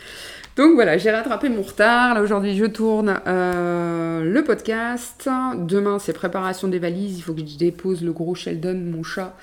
Donc 0.57 0.73
voilà, 0.73 0.97
j'ai 0.97 1.11
rattrapé 1.11 1.47
mon 1.47 1.61
retard. 1.61 2.13
Là 2.13 2.21
aujourd'hui, 2.21 2.57
je 2.57 2.65
tourne 2.65 3.19
euh, 3.25 4.23
le 4.23 4.43
podcast. 4.43 5.29
Demain, 5.57 5.97
c'est 5.97 6.13
préparation 6.13 6.67
des 6.67 6.79
valises. 6.79 7.17
Il 7.17 7.21
faut 7.21 7.33
que 7.33 7.39
je 7.39 7.57
dépose 7.57 8.03
le 8.03 8.11
gros 8.11 8.35
Sheldon, 8.35 8.75
mon 8.75 9.03
chat, 9.03 9.35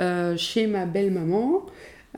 euh, 0.00 0.36
chez 0.36 0.68
ma 0.68 0.86
belle 0.86 1.10
maman. 1.10 1.66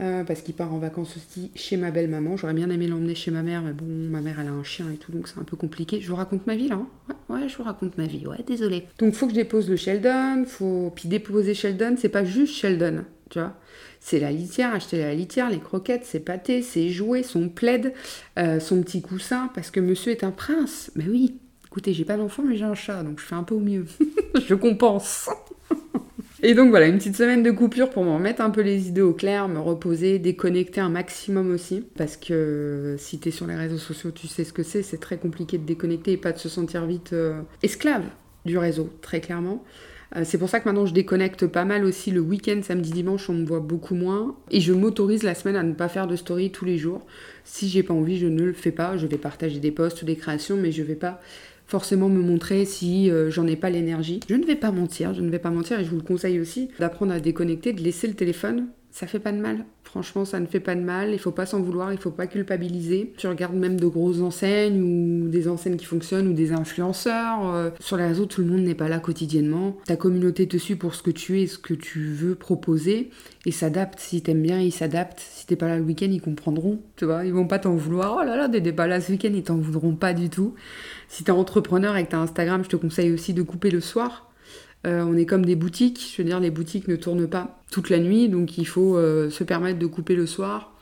Euh, 0.00 0.24
parce 0.24 0.42
qu'il 0.42 0.54
part 0.54 0.74
en 0.74 0.78
vacances 0.78 1.16
aussi 1.16 1.52
chez 1.54 1.76
ma 1.76 1.92
belle 1.92 2.08
maman. 2.08 2.36
J'aurais 2.36 2.54
bien 2.54 2.68
aimé 2.68 2.88
l'emmener 2.88 3.14
chez 3.14 3.30
ma 3.30 3.42
mère, 3.42 3.62
mais 3.62 3.72
bon, 3.72 3.84
ma 3.86 4.20
mère 4.20 4.40
elle 4.40 4.48
a 4.48 4.52
un 4.52 4.64
chien 4.64 4.86
et 4.92 4.96
tout, 4.96 5.12
donc 5.12 5.28
c'est 5.28 5.38
un 5.38 5.44
peu 5.44 5.56
compliqué. 5.56 6.00
Je 6.00 6.08
vous 6.08 6.16
raconte 6.16 6.48
ma 6.48 6.56
vie 6.56 6.66
là. 6.66 6.76
Hein 6.76 6.88
ouais, 7.28 7.42
ouais, 7.42 7.48
je 7.48 7.56
vous 7.56 7.62
raconte 7.62 7.96
ma 7.96 8.06
vie. 8.06 8.26
Ouais, 8.26 8.42
désolé. 8.44 8.88
Donc 8.98 9.14
faut 9.14 9.26
que 9.26 9.32
je 9.32 9.36
dépose 9.36 9.70
le 9.70 9.76
Sheldon, 9.76 10.46
faut 10.46 10.92
puis 10.96 11.08
déposer 11.08 11.54
Sheldon, 11.54 11.94
c'est 11.96 12.08
pas 12.08 12.24
juste 12.24 12.54
Sheldon, 12.54 13.04
tu 13.30 13.38
vois. 13.38 13.54
C'est 14.00 14.18
la 14.18 14.32
litière, 14.32 14.74
acheter 14.74 14.98
la 14.98 15.14
litière, 15.14 15.48
les 15.48 15.60
croquettes, 15.60 16.04
ses 16.04 16.20
pâtés, 16.20 16.60
ses 16.60 16.90
jouets, 16.90 17.22
son 17.22 17.48
plaid, 17.48 17.94
euh, 18.36 18.58
son 18.58 18.82
petit 18.82 19.00
coussin, 19.00 19.48
parce 19.54 19.70
que 19.70 19.78
monsieur 19.78 20.10
est 20.10 20.24
un 20.24 20.32
prince. 20.32 20.90
Mais 20.96 21.04
oui, 21.06 21.38
écoutez, 21.66 21.94
j'ai 21.94 22.04
pas 22.04 22.16
d'enfant, 22.16 22.42
mais 22.44 22.56
j'ai 22.56 22.64
un 22.64 22.74
chat, 22.74 23.04
donc 23.04 23.20
je 23.20 23.24
fais 23.24 23.36
un 23.36 23.44
peu 23.44 23.54
au 23.54 23.60
mieux. 23.60 23.86
je 24.44 24.54
compense. 24.56 25.30
Et 26.46 26.52
donc 26.52 26.68
voilà, 26.68 26.88
une 26.88 26.98
petite 26.98 27.16
semaine 27.16 27.42
de 27.42 27.50
coupure 27.50 27.88
pour 27.88 28.04
me 28.04 28.10
remettre 28.10 28.42
un 28.42 28.50
peu 28.50 28.60
les 28.60 28.88
idées 28.88 29.00
au 29.00 29.14
clair, 29.14 29.48
me 29.48 29.58
reposer, 29.58 30.18
déconnecter 30.18 30.78
un 30.78 30.90
maximum 30.90 31.50
aussi. 31.50 31.82
Parce 31.96 32.18
que 32.18 32.96
si 32.98 33.18
t'es 33.18 33.30
sur 33.30 33.46
les 33.46 33.54
réseaux 33.54 33.78
sociaux, 33.78 34.10
tu 34.10 34.26
sais 34.26 34.44
ce 34.44 34.52
que 34.52 34.62
c'est, 34.62 34.82
c'est 34.82 34.98
très 34.98 35.16
compliqué 35.16 35.56
de 35.56 35.64
déconnecter 35.64 36.12
et 36.12 36.16
pas 36.18 36.32
de 36.32 36.38
se 36.38 36.50
sentir 36.50 36.84
vite 36.84 37.14
euh, 37.14 37.40
esclave 37.62 38.04
du 38.44 38.58
réseau, 38.58 38.90
très 39.00 39.22
clairement. 39.22 39.64
Euh, 40.16 40.20
c'est 40.26 40.36
pour 40.36 40.50
ça 40.50 40.60
que 40.60 40.68
maintenant 40.68 40.84
je 40.84 40.92
déconnecte 40.92 41.46
pas 41.46 41.64
mal 41.64 41.82
aussi 41.82 42.10
le 42.10 42.20
week-end, 42.20 42.60
samedi, 42.62 42.90
dimanche, 42.90 43.30
on 43.30 43.34
me 43.34 43.46
voit 43.46 43.60
beaucoup 43.60 43.94
moins. 43.94 44.36
Et 44.50 44.60
je 44.60 44.74
m'autorise 44.74 45.22
la 45.22 45.34
semaine 45.34 45.56
à 45.56 45.62
ne 45.62 45.72
pas 45.72 45.88
faire 45.88 46.06
de 46.06 46.14
story 46.14 46.52
tous 46.52 46.66
les 46.66 46.76
jours. 46.76 47.06
Si 47.44 47.70
j'ai 47.70 47.82
pas 47.82 47.94
envie, 47.94 48.18
je 48.18 48.26
ne 48.26 48.44
le 48.44 48.52
fais 48.52 48.70
pas. 48.70 48.98
Je 48.98 49.06
vais 49.06 49.16
partager 49.16 49.60
des 49.60 49.70
posts 49.70 50.02
ou 50.02 50.04
des 50.04 50.16
créations, 50.16 50.58
mais 50.58 50.72
je 50.72 50.82
vais 50.82 50.94
pas 50.94 51.22
forcément 51.66 52.08
me 52.08 52.20
montrer 52.20 52.64
si 52.64 53.10
euh, 53.10 53.30
j'en 53.30 53.46
ai 53.46 53.56
pas 53.56 53.70
l'énergie. 53.70 54.20
Je 54.28 54.34
ne 54.34 54.44
vais 54.44 54.56
pas 54.56 54.70
mentir, 54.70 55.14
je 55.14 55.22
ne 55.22 55.30
vais 55.30 55.38
pas 55.38 55.50
mentir 55.50 55.80
et 55.80 55.84
je 55.84 55.90
vous 55.90 55.96
le 55.96 56.02
conseille 56.02 56.40
aussi 56.40 56.68
d'apprendre 56.78 57.12
à 57.12 57.20
déconnecter, 57.20 57.72
de 57.72 57.82
laisser 57.82 58.06
le 58.06 58.14
téléphone. 58.14 58.68
Ça 58.90 59.06
fait 59.06 59.18
pas 59.18 59.32
de 59.32 59.38
mal. 59.38 59.64
Franchement, 59.94 60.24
ça 60.24 60.40
ne 60.40 60.46
fait 60.46 60.58
pas 60.58 60.74
de 60.74 60.80
mal. 60.80 61.12
Il 61.12 61.20
faut 61.20 61.30
pas 61.30 61.46
s'en 61.46 61.62
vouloir, 61.62 61.92
il 61.92 62.00
faut 62.00 62.10
pas 62.10 62.26
culpabiliser. 62.26 63.12
Tu 63.16 63.28
regardes 63.28 63.54
même 63.54 63.78
de 63.78 63.86
grosses 63.86 64.22
enseignes 64.22 64.82
ou 64.82 65.28
des 65.28 65.46
enseignes 65.46 65.76
qui 65.76 65.84
fonctionnent 65.84 66.26
ou 66.26 66.32
des 66.32 66.50
influenceurs. 66.50 67.54
Euh, 67.54 67.70
sur 67.78 67.96
les 67.96 68.04
réseaux, 68.04 68.26
tout 68.26 68.40
le 68.40 68.48
monde 68.48 68.62
n'est 68.62 68.74
pas 68.74 68.88
là 68.88 68.98
quotidiennement. 68.98 69.76
Ta 69.86 69.94
communauté 69.94 70.48
te 70.48 70.56
suit 70.56 70.74
pour 70.74 70.96
ce 70.96 71.02
que 71.04 71.12
tu 71.12 71.40
es, 71.40 71.46
ce 71.46 71.58
que 71.58 71.74
tu 71.74 72.00
veux 72.06 72.34
proposer 72.34 73.10
et 73.46 73.52
s'adapte. 73.52 74.00
Si 74.00 74.20
t'aimes 74.20 74.42
bien, 74.42 74.58
ils 74.58 74.72
s'adaptent. 74.72 75.20
Si 75.20 75.46
t'es 75.46 75.54
pas 75.54 75.68
là 75.68 75.76
le 75.76 75.84
week-end, 75.84 76.08
ils 76.10 76.20
comprendront. 76.20 76.80
Tu 76.96 77.04
vois, 77.04 77.24
ils 77.24 77.32
vont 77.32 77.46
pas 77.46 77.60
t'en 77.60 77.76
vouloir. 77.76 78.16
Oh 78.20 78.24
là 78.24 78.34
là, 78.34 78.48
des 78.48 78.72
pas 78.72 78.88
là 78.88 79.00
ce 79.00 79.12
week-end, 79.12 79.30
ils 79.32 79.44
t'en 79.44 79.58
voudront 79.58 79.94
pas 79.94 80.12
du 80.12 80.28
tout. 80.28 80.56
Si 81.06 81.22
t'es 81.22 81.30
entrepreneur 81.30 81.96
et 81.96 82.04
que 82.04 82.10
t'as 82.10 82.18
Instagram, 82.18 82.64
je 82.64 82.68
te 82.68 82.74
conseille 82.74 83.12
aussi 83.12 83.32
de 83.32 83.42
couper 83.42 83.70
le 83.70 83.80
soir. 83.80 84.28
Euh, 84.86 85.04
on 85.04 85.16
est 85.16 85.26
comme 85.26 85.44
des 85.44 85.56
boutiques, 85.56 86.12
je 86.14 86.22
veux 86.22 86.28
dire, 86.28 86.40
les 86.40 86.50
boutiques 86.50 86.88
ne 86.88 86.96
tournent 86.96 87.26
pas 87.26 87.62
toute 87.70 87.90
la 87.90 87.98
nuit, 87.98 88.28
donc 88.28 88.58
il 88.58 88.66
faut 88.66 88.96
euh, 88.96 89.30
se 89.30 89.44
permettre 89.44 89.78
de 89.78 89.86
couper 89.86 90.14
le 90.14 90.26
soir. 90.26 90.72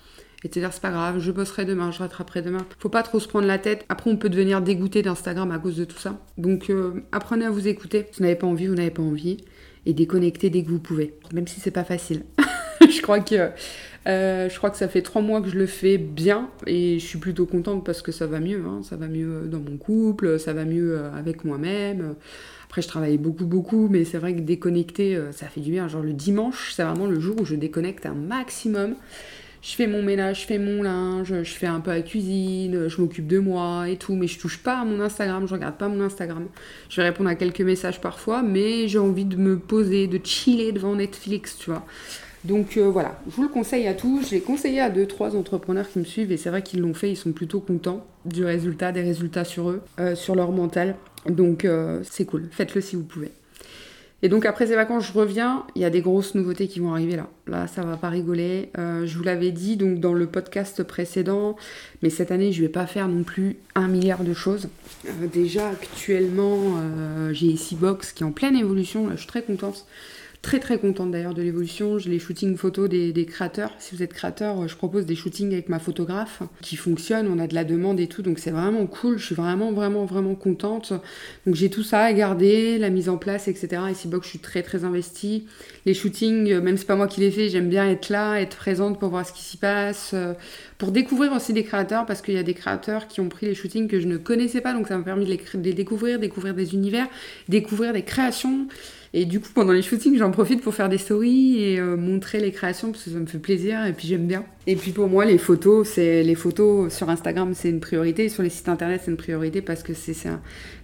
Et 0.45 0.49
te 0.49 0.59
dire, 0.59 0.73
c'est 0.73 0.83
pas 0.83 0.91
grave, 0.91 1.21
je 1.21 1.31
bosserai 1.31 1.65
demain, 1.65 1.93
je 1.93 2.01
rattraperai 2.01 2.43
demain. 2.43 2.67
Faut 2.81 2.89
pas 2.89 3.05
trop 3.05 3.21
se 3.21 3.29
prendre 3.29 3.47
la 3.47 3.59
tête. 3.59 3.85
Après, 3.89 4.11
on 4.11 4.17
peut 4.17 4.29
devenir 4.29 4.61
dégoûté 4.61 5.01
d'Instagram 5.03 5.53
à 5.53 5.59
cause 5.61 5.77
de 5.77 5.85
tout 5.85 5.99
ça. 5.99 6.19
Donc, 6.37 6.69
euh, 6.69 7.05
apprenez 7.13 7.45
à 7.45 7.51
vous 7.51 7.69
écouter. 7.69 8.07
Si 8.11 8.19
vous 8.19 8.25
n'avez 8.25 8.35
pas 8.35 8.49
envie, 8.49 8.67
vous 8.67 8.75
n'avez 8.75 8.91
pas 8.91 9.03
envie. 9.03 9.37
Et 9.87 9.95
déconnectez 9.95 10.51
dès 10.51 10.65
que 10.65 10.69
vous 10.69 10.81
pouvez. 10.81 11.15
Même 11.33 11.47
si 11.47 11.61
c'est 11.61 11.71
pas 11.71 11.85
facile. 11.85 12.25
je 12.81 13.01
crois 13.03 13.21
que 13.21 13.51
euh, 14.07 14.49
je 14.49 14.57
crois 14.57 14.71
que 14.71 14.77
ça 14.77 14.89
fait 14.89 15.03
trois 15.03 15.23
mois 15.23 15.41
que 15.41 15.49
je 15.49 15.57
le 15.57 15.67
fais 15.67 15.97
bien 15.97 16.51
et 16.67 16.99
je 16.99 17.07
suis 17.07 17.19
plutôt 17.19 17.47
contente 17.47 17.85
parce 17.85 18.03
que 18.03 18.11
ça 18.13 18.27
va 18.27 18.41
mieux. 18.41 18.63
Hein. 18.67 18.81
Ça 18.83 18.97
va 18.97 19.07
mieux 19.07 19.43
dans 19.47 19.61
mon 19.61 19.77
couple, 19.77 20.39
ça 20.39 20.53
va 20.53 20.65
mieux 20.65 20.99
euh, 20.99 21.13
avec 21.15 21.45
moi-même. 21.45 22.15
Après, 22.65 22.83
je 22.83 22.89
travaille 22.89 23.19
beaucoup, 23.19 23.47
beaucoup, 23.47 23.89
mais 23.89 24.05
c'est 24.05 24.19
vrai 24.19 24.35
que 24.35 24.41
déconnecter, 24.41 25.15
euh, 25.15 25.31
ça 25.33 25.47
fait 25.47 25.61
du 25.61 25.71
bien. 25.71 25.89
Genre 25.89 26.03
le 26.03 26.15
dimanche, 26.15 26.73
c'est 26.75 26.83
vraiment 26.83 27.07
le 27.07 27.21
jour 27.21 27.37
où 27.41 27.45
je 27.45 27.55
déconnecte 27.55 28.07
un 28.07 28.15
maximum. 28.15 28.95
Je 29.61 29.77
fais 29.77 29.87
mon 29.87 30.03
ménage, 30.03 30.41
je 30.41 30.47
fais 30.47 30.59
mon 30.59 30.83
linge, 30.83 31.33
je 31.45 31.53
fais 31.53 31.69
un 31.69 31.79
peu 31.79 31.93
la 31.93 32.03
cuisine, 32.03 32.89
je 32.89 33.01
m'occupe 33.01 33.29
de 33.29 33.39
moi 33.39 33.89
et 33.89 33.97
tout, 33.97 34.17
mais 34.17 34.27
je 34.27 34.37
touche 34.41 34.59
pas 34.59 34.81
à 34.81 34.85
mon 34.85 34.99
Instagram, 34.99 35.47
je 35.47 35.55
regarde 35.55 35.77
pas 35.77 35.87
mon 35.87 36.01
Instagram. 36.01 36.49
Je 36.89 37.01
vais 37.01 37.07
répondre 37.07 37.31
à 37.31 37.37
quelques 37.37 37.61
messages 37.61 38.01
parfois, 38.01 38.43
mais 38.43 38.89
j'ai 38.89 38.99
envie 38.99 39.25
de 39.25 39.37
me 39.37 39.57
poser, 39.57 40.09
de 40.09 40.19
chiller 40.25 40.73
devant 40.73 40.97
Netflix, 40.97 41.57
tu 41.57 41.71
vois. 41.71 41.87
Donc 42.45 42.77
euh, 42.77 42.89
voilà, 42.89 43.21
je 43.29 43.37
vous 43.37 43.43
le 43.43 43.49
conseille 43.49 43.87
à 43.87 43.95
tous. 43.95 44.31
J'ai 44.31 44.41
conseillé 44.41 44.81
à 44.81 44.91
deux, 44.91 45.07
trois 45.07 45.37
entrepreneurs 45.37 45.89
qui 45.89 45.99
me 45.99 46.05
suivent 46.05 46.33
et 46.33 46.37
c'est 46.37 46.51
vrai 46.51 46.63
qu'ils 46.63 46.81
l'ont 46.81 46.95
fait, 46.95 47.11
ils 47.11 47.17
sont 47.17 47.33
plutôt 47.33 47.61
contents 47.61 48.05
du 48.25 48.45
résultat, 48.45 48.93
des 48.93 49.03
résultats 49.03 49.45
sur 49.45 49.71
eux, 49.71 49.83
euh, 50.01 50.15
sur 50.15 50.35
leur 50.35 50.51
mental. 50.51 50.97
Donc 51.29 51.65
euh, 51.65 52.01
c'est 52.03 52.25
cool, 52.25 52.49
faites-le 52.51 52.81
si 52.81 52.97
vous 52.97 53.05
pouvez. 53.05 53.31
Et 54.25 54.29
donc 54.29 54.45
après 54.45 54.67
ces 54.67 54.75
vacances, 54.75 55.07
je 55.07 55.13
reviens, 55.13 55.65
il 55.75 55.83
y 55.83 55.85
a 55.85 55.91
des 55.91 56.01
grosses 56.01 56.35
nouveautés 56.35 56.69
qui 56.69 56.79
vont 56.79 56.93
arriver 56.93 57.17
là. 57.17 57.29
Là, 57.49 57.67
ça 57.67 57.83
va 57.83 57.97
pas 57.97 58.09
rigoler. 58.09 58.71
je 58.77 59.17
vous 59.17 59.25
l'avais 59.25 59.51
dit 59.51 59.77
donc 59.77 59.99
dans 59.99 60.15
le 60.15 60.27
podcast 60.27 60.85
précédent, 60.85 61.57
mais 62.03 62.11
cette 62.11 62.31
année, 62.31 62.53
je 62.53 62.63
vais 62.63 62.69
pas 62.69 62.87
faire 62.87 63.09
non 63.09 63.25
plus 63.25 63.57
un 63.75 63.89
milliard 63.89 64.23
de 64.23 64.33
choses. 64.33 64.69
déjà 65.33 65.71
actuellement, 65.71 66.77
j'ai 67.33 67.47
ici 67.47 67.75
Box 67.75 68.13
qui 68.13 68.23
est 68.23 68.27
en 68.27 68.31
pleine 68.31 68.55
évolution, 68.55 69.09
je 69.11 69.17
suis 69.17 69.27
très 69.27 69.43
contente. 69.43 69.87
Très 70.43 70.59
très 70.59 70.77
contente 70.77 71.13
d'ailleurs 71.13 71.35
de 71.35 71.43
l'évolution. 71.43 72.01
J'ai 72.01 72.11
les 72.11 72.19
shootings 72.19 72.57
photos 72.57 72.89
des, 72.89 73.27
créateurs. 73.27 73.71
Si 73.79 73.95
vous 73.95 74.03
êtes 74.03 74.13
créateur, 74.13 74.67
je 74.67 74.75
propose 74.75 75.07
des 75.07 75.15
shootings 75.15 75.53
avec 75.53 75.69
ma 75.69 75.79
photographe 75.79 76.43
qui 76.61 76.75
fonctionnent. 76.75 77.29
On 77.29 77.39
a 77.39 77.47
de 77.47 77.55
la 77.55 77.63
demande 77.63 78.01
et 78.01 78.09
tout, 78.09 78.23
donc 78.23 78.41
c'est 78.41 78.51
vraiment 78.51 78.87
cool. 78.87 79.19
Je 79.19 79.27
suis 79.27 79.35
vraiment 79.37 79.71
vraiment 79.71 80.05
vraiment 80.05 80.35
contente. 80.35 80.93
Donc 81.47 81.55
j'ai 81.55 81.71
tout 81.71 81.85
ça 81.85 82.01
à 82.01 82.13
garder, 82.13 82.77
la 82.79 82.91
mise 82.91 83.09
en 83.09 83.19
place, 83.19 83.47
etc. 83.47 83.83
Ici 83.93 84.09
Box, 84.09 84.27
je 84.27 84.31
suis 84.31 84.39
très 84.41 84.65
très 84.65 84.83
investie. 84.83 85.47
Les 85.87 85.95
shootings, 85.95 86.51
euh, 86.51 86.61
même 86.61 86.77
si 86.77 86.81
c'est 86.81 86.87
pas 86.89 86.97
moi 86.97 87.07
qui 87.07 87.21
les 87.21 87.31
fais, 87.31 87.49
j'aime 87.49 87.69
bien 87.69 87.89
être 87.89 88.09
là, 88.09 88.41
être 88.41 88.57
présente 88.57 88.99
pour 88.99 89.11
voir 89.11 89.25
ce 89.25 89.33
qui 89.33 89.43
s'y 89.43 89.59
passe, 89.59 90.11
euh, 90.13 90.35
pour 90.77 90.91
découvrir 90.91 91.33
aussi 91.33 91.53
des 91.53 91.63
créateurs 91.63 92.05
parce 92.05 92.21
qu'il 92.21 92.35
y 92.35 92.39
a 92.39 92.43
des 92.43 92.55
créateurs 92.55 93.07
qui 93.07 93.21
ont 93.21 93.29
pris 93.29 93.47
les 93.47 93.55
shootings 93.55 93.87
que 93.87 94.01
je 94.01 94.09
ne 94.09 94.17
connaissais 94.17 94.61
pas, 94.61 94.73
donc 94.73 94.89
ça 94.89 94.99
m'a 94.99 95.05
permis 95.05 95.25
de 95.25 95.39
les 95.63 95.73
découvrir, 95.73 96.19
découvrir 96.19 96.55
des 96.55 96.75
univers, 96.75 97.07
découvrir 97.49 97.93
des 97.93 98.03
créations. 98.03 98.67
Et 99.15 99.27
du 99.27 99.41
coup, 99.41 99.51
pendant 99.55 99.73
les 99.73 99.83
shootings, 99.83 100.17
j'en 100.17 100.31
profite 100.31 100.63
pour 100.63 100.75
faire 100.75 100.89
des 100.89 100.99
stories 100.99 101.63
et 101.63 101.79
euh, 101.79 101.97
montrer 101.97 102.41
les 102.41 102.51
créations 102.51 102.93
parce 102.93 103.05
que 103.05 103.11
ça 103.11 103.19
me 103.19 103.27
fait 103.27 103.39
plaisir 103.39 103.85
et 103.85 103.93
puis 103.93 104.09
j'aime 104.09 104.27
bien. 104.27 104.45
Et 104.67 104.77
puis 104.77 104.93
pour 104.93 105.09
moi, 105.09 105.25
les 105.25 105.39
photos, 105.39 105.89
c'est 105.89 106.23
les 106.23 106.35
photos 106.35 106.93
sur 106.95 107.11
Instagram, 107.11 107.53
c'est 107.53 107.69
une 107.69 107.81
priorité. 107.81 108.29
Sur 108.29 108.43
les 108.43 108.49
sites 108.49 108.69
internet, 108.69 109.03
c'est 109.05 109.11
une 109.11 109.17
priorité 109.17 109.61
parce 109.61 109.83
que 109.83 109.93
c'est 109.93 110.29
un, 110.29 110.41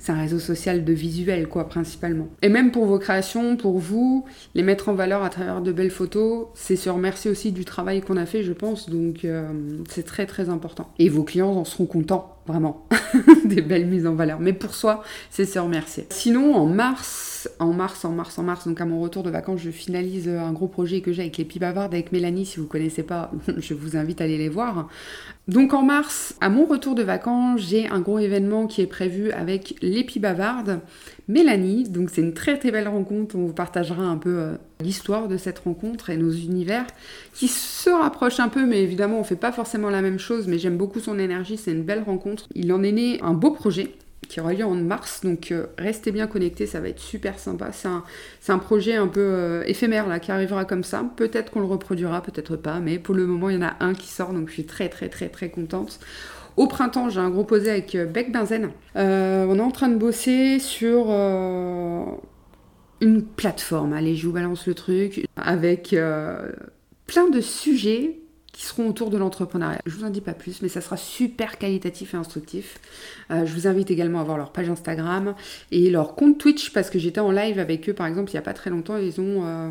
un, 0.09 0.21
réseau 0.21 0.41
social 0.41 0.85
de 0.85 0.93
visuel, 0.93 1.49
quoi, 1.49 1.69
principalement. 1.69 2.29
Et 2.43 2.49
même 2.49 2.73
pour 2.73 2.87
vos 2.87 2.99
créations, 2.99 3.57
pour 3.57 3.79
vous, 3.79 4.25
les 4.55 4.63
mettre 4.63 4.89
en 4.89 4.95
valeur 4.95 5.23
à 5.23 5.31
travers 5.31 5.63
de 5.63 5.71
belles 5.71 5.93
photos, 5.93 6.49
c'est 6.55 6.77
se 6.77 6.91
remercier 6.91 7.31
aussi 7.31 7.53
du 7.53 7.65
travail 7.65 8.01
qu'on 8.01 8.17
a 8.17 8.27
fait, 8.27 8.43
je 8.43 8.53
pense. 8.53 8.91
Donc 8.91 9.25
euh, 9.25 9.49
c'est 9.89 10.05
très 10.05 10.27
très 10.27 10.49
important. 10.49 10.93
Et 10.99 11.09
vos 11.09 11.23
clients 11.23 11.53
en 11.53 11.65
seront 11.65 11.87
contents, 11.87 12.37
vraiment, 12.47 12.89
des 13.45 13.63
belles 13.63 13.87
mises 13.87 14.09
en 14.09 14.15
valeur. 14.15 14.41
Mais 14.41 14.53
pour 14.53 14.75
soi, 14.75 15.05
c'est 15.31 15.45
se 15.45 15.59
remercier. 15.59 16.07
Sinon, 16.11 16.55
en 16.57 16.67
mars, 16.67 17.38
en 17.59 17.73
mars, 17.73 18.05
en 18.05 18.13
mars, 18.13 18.39
en 18.39 18.43
mars, 18.43 18.67
donc 18.67 18.81
à 18.81 18.85
mon 18.85 19.01
retour 19.01 19.23
de 19.23 19.31
vacances, 19.31 19.61
je 19.61 19.71
finalise 19.71 20.29
un 20.29 20.53
gros 20.53 20.69
projet 20.69 21.01
que 21.01 21.13
j'ai 21.13 21.23
avec 21.23 21.37
les 21.37 21.45
Pis 21.45 21.59
Bavardes, 21.59 21.95
avec 21.95 22.13
Mélanie. 22.13 22.47
Si 22.47 22.57
vous 22.57 22.65
ne 22.65 22.69
connaissez 22.69 23.03
pas, 23.03 23.31
je 23.57 23.75
vous 23.75 23.97
invite 23.97 24.21
à 24.21 24.25
aller 24.25 24.39
les 24.39 24.49
voir. 24.49 24.89
Donc 25.49 25.73
en 25.73 25.83
mars, 25.83 26.35
à 26.41 26.51
mon 26.51 26.67
retour 26.67 26.95
de 26.95 27.03
vacances, 27.03 27.63
j'ai 27.63 27.89
un 27.89 28.01
gros 28.01 28.19
événement 28.19 28.67
qui 28.67 28.83
est 28.83 28.87
prévu 28.87 29.31
avec 29.33 29.77
les 29.81 30.05
Pis 30.05 30.21
Bavardes, 30.21 30.81
Mélanie. 31.27 31.85
Donc 31.85 32.11
c'est 32.11 32.21
une 32.21 32.35
très 32.35 32.59
très 32.59 32.71
belle 32.71 32.89
rencontre. 32.89 33.37
On 33.37 33.47
vous 33.47 33.53
partagera 33.53 34.03
un 34.03 34.19
peu 34.19 34.39
euh, 34.39 34.55
l'histoire 34.81 35.27
de 35.29 35.37
cette 35.37 35.61
rencontre 35.61 36.11
et 36.11 36.17
nos 36.17 36.33
univers 36.33 36.87
qui 37.33 37.49
se 37.49 37.89
rapprochent 37.89 38.41
un 38.41 38.49
peu, 38.49 38.67
mais 38.67 38.83
évidemment 38.83 39.21
on 39.21 39.25
fait 39.25 39.37
pas 39.37 39.53
forcément 39.53 39.89
la 39.89 40.03
même 40.03 40.19
chose. 40.19 40.49
Mais 40.49 40.59
j'aime 40.59 40.77
beaucoup 40.77 41.01
son 41.01 41.19
énergie. 41.19 41.57
C'est 41.57 41.73
une 41.73 41.85
belle 41.85 42.03
rencontre. 42.03 42.47
Il 42.55 42.73
en 42.73 42.83
est 42.83 42.93
né 42.93 43.19
un 43.23 43.33
beau 43.33 43.51
projet 43.51 43.95
qui 44.29 44.41
aura 44.41 44.53
lieu 44.53 44.65
en 44.65 44.75
mars. 44.75 45.23
Donc 45.25 45.51
euh, 45.51 45.67
restez 45.79 46.13
bien 46.13 46.27
connectés, 46.27 46.67
ça 46.67 46.81
va 46.81 46.89
être 46.89 47.01
super 47.01 47.39
sympa. 47.39 47.71
C'est 47.73 48.53
un, 48.53 48.59
projet 48.59 48.95
un 48.95 49.09
peu 49.09 49.21
euh, 49.21 49.63
éphémère 49.67 50.07
là, 50.07 50.21
qui 50.21 50.31
arrivera 50.31 50.65
comme 50.65 50.85
ça. 50.85 51.05
Peut-être 51.17 51.51
qu'on 51.51 51.61
le 51.61 51.67
reproduira, 51.67 52.23
peut-être 52.23 52.57
pas, 52.57 52.79
mais 52.81 52.99
pour 52.99 53.15
le 53.15 53.27
moment, 53.27 53.51
il 53.51 53.57
y 53.57 53.59
en 53.59 53.67
a 53.67 53.77
un 53.81 53.95
qui 53.95 54.09
sort, 54.09 54.33
donc 54.33 54.49
je 54.49 54.55
suis 54.55 54.67
très 54.67 54.89
très 54.89 55.09
très 55.09 55.29
très 55.29 55.51
contente. 55.51 55.99
Au 56.57 56.67
printemps, 56.67 57.09
j'ai 57.09 57.21
un 57.21 57.31
gros 57.31 57.45
posé 57.45 57.71
avec 57.71 57.95
euh, 57.95 58.05
Beck 58.05 58.33
Benzen. 58.33 58.71
on 58.95 59.59
est 59.59 59.61
en 59.61 59.71
train 59.71 59.89
de 59.89 59.97
bosser 59.97 60.59
sur 60.59 61.11
une 63.01 63.23
plateforme. 63.23 63.93
Allez, 63.93 64.17
je 64.17 64.27
vous 64.27 64.33
balance 64.33 64.67
le 64.67 64.75
truc 64.75 65.27
avec 65.37 65.97
plein 67.07 67.31
de 67.31 67.41
sujets 67.41 68.19
qui 68.59 68.65
seront 68.65 68.89
autour 68.89 69.09
de 69.11 69.17
l'entrepreneuriat. 69.17 69.81
Je 69.87 69.95
vous 69.95 70.03
en 70.05 70.11
dis 70.11 70.21
pas 70.21 70.35
plus, 70.35 70.63
mais 70.63 70.69
ça 70.69 70.81
sera 70.81 70.97
super 70.97 71.59
qualitatif 71.59 72.15
et 72.15 72.17
instructif. 72.17 72.81
Euh, 73.31 73.47
je 73.47 73.55
vous 73.55 73.69
invite 73.69 73.89
également 73.93 74.21
à 74.21 74.25
voir 74.25 74.37
leur 74.37 74.51
page 74.51 74.69
Instagram 74.69 75.37
et 75.71 75.89
leur 75.91 76.17
compte 76.17 76.39
Twitch 76.39 76.73
parce 76.73 76.91
que 76.91 76.99
j'étais 76.99 77.21
en 77.21 77.31
live 77.31 77.61
avec 77.61 77.89
eux 77.89 77.93
par 77.93 78.09
exemple 78.09 78.31
il 78.31 78.35
n'y 78.35 78.41
a 78.41 78.43
pas 78.43 78.55
très 78.55 78.71
longtemps. 78.71 78.97
Ils 78.97 79.21
ont 79.21 79.47
euh, 79.47 79.71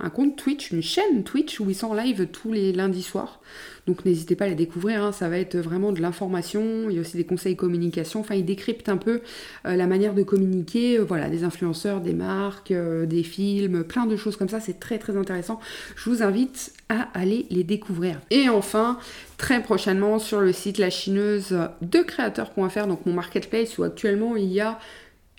un 0.00 0.10
compte 0.10 0.36
Twitch, 0.36 0.70
une 0.70 0.82
chaîne 0.82 1.24
Twitch 1.24 1.60
où 1.60 1.70
ils 1.70 1.74
sont 1.74 1.86
en 1.86 1.94
live 1.94 2.26
tous 2.26 2.52
les 2.52 2.74
lundis 2.74 3.02
soirs. 3.02 3.40
Donc 3.86 4.04
n'hésitez 4.04 4.36
pas 4.36 4.44
à 4.44 4.48
les 4.48 4.54
découvrir, 4.54 5.02
hein. 5.02 5.12
ça 5.12 5.30
va 5.30 5.38
être 5.38 5.56
vraiment 5.56 5.90
de 5.90 6.02
l'information, 6.02 6.90
il 6.90 6.96
y 6.96 6.98
a 6.98 7.00
aussi 7.00 7.16
des 7.16 7.24
conseils 7.24 7.56
communication, 7.56 8.20
enfin 8.20 8.34
ils 8.34 8.44
décryptent 8.44 8.90
un 8.90 8.98
peu 8.98 9.22
euh, 9.64 9.76
la 9.76 9.86
manière 9.86 10.12
de 10.12 10.22
communiquer, 10.22 10.98
voilà, 10.98 11.30
des 11.30 11.42
influenceurs, 11.42 12.02
des 12.02 12.12
marques, 12.12 12.70
des 12.70 13.22
films, 13.22 13.82
plein 13.82 14.04
de 14.04 14.16
choses 14.16 14.36
comme 14.36 14.50
ça, 14.50 14.60
c'est 14.60 14.78
très 14.78 14.98
très 14.98 15.16
intéressant. 15.16 15.58
Je 15.96 16.10
vous 16.10 16.22
invite 16.22 16.74
à 16.90 17.08
aller 17.14 17.46
les 17.48 17.64
découvrir. 17.64 18.20
Et 18.30 18.50
enfin, 18.50 18.98
très 19.38 19.62
prochainement 19.62 20.18
sur 20.18 20.40
le 20.40 20.52
site 20.52 20.76
La 20.76 20.90
Chineuse 20.90 21.56
de 21.80 22.00
créateurs.fr, 22.00 22.86
donc 22.86 23.06
mon 23.06 23.14
marketplace 23.14 23.78
où 23.78 23.84
actuellement 23.84 24.36
il 24.36 24.52
y 24.52 24.60
a 24.60 24.78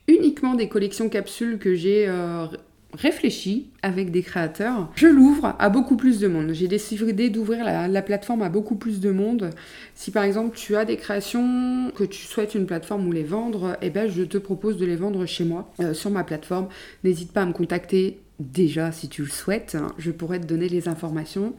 uniquement 0.07 0.55
des 0.55 0.67
collections 0.67 1.09
capsules 1.09 1.59
que 1.59 1.75
j'ai 1.75 2.09
réfléchi 2.93 3.69
avec 3.81 4.11
des 4.11 4.21
créateurs, 4.21 4.91
je 4.95 5.07
l'ouvre 5.07 5.55
à 5.59 5.69
beaucoup 5.69 5.95
plus 5.95 6.19
de 6.19 6.27
monde. 6.27 6.51
J'ai 6.53 6.67
décidé 6.67 7.29
d'ouvrir 7.29 7.63
la, 7.63 8.01
plateforme 8.01 8.41
à 8.41 8.49
beaucoup 8.49 8.75
plus 8.75 8.99
de 8.99 9.11
monde. 9.11 9.51
Si 9.95 10.11
par 10.11 10.23
exemple 10.23 10.57
tu 10.57 10.75
as 10.75 10.85
des 10.85 10.97
créations 10.97 11.91
que 11.95 12.03
tu 12.03 12.25
souhaites 12.25 12.55
une 12.55 12.65
plateforme 12.65 13.07
où 13.07 13.11
les 13.11 13.23
vendre, 13.23 13.77
eh 13.81 13.89
ben 13.89 14.09
je 14.09 14.23
te 14.23 14.37
propose 14.37 14.77
de 14.77 14.85
les 14.85 14.95
vendre 14.95 15.25
chez 15.25 15.45
moi 15.45 15.71
euh, 15.79 15.93
sur 15.93 16.09
ma 16.09 16.23
plateforme. 16.23 16.67
N'hésite 17.03 17.31
pas 17.31 17.43
à 17.43 17.45
me 17.45 17.53
contacter 17.53 18.19
déjà 18.41 18.91
si 18.91 19.09
tu 19.09 19.23
le 19.23 19.29
souhaites. 19.29 19.77
Je 19.97 20.11
pourrais 20.11 20.39
te 20.39 20.45
donner 20.45 20.69
les 20.69 20.87
informations. 20.87 21.53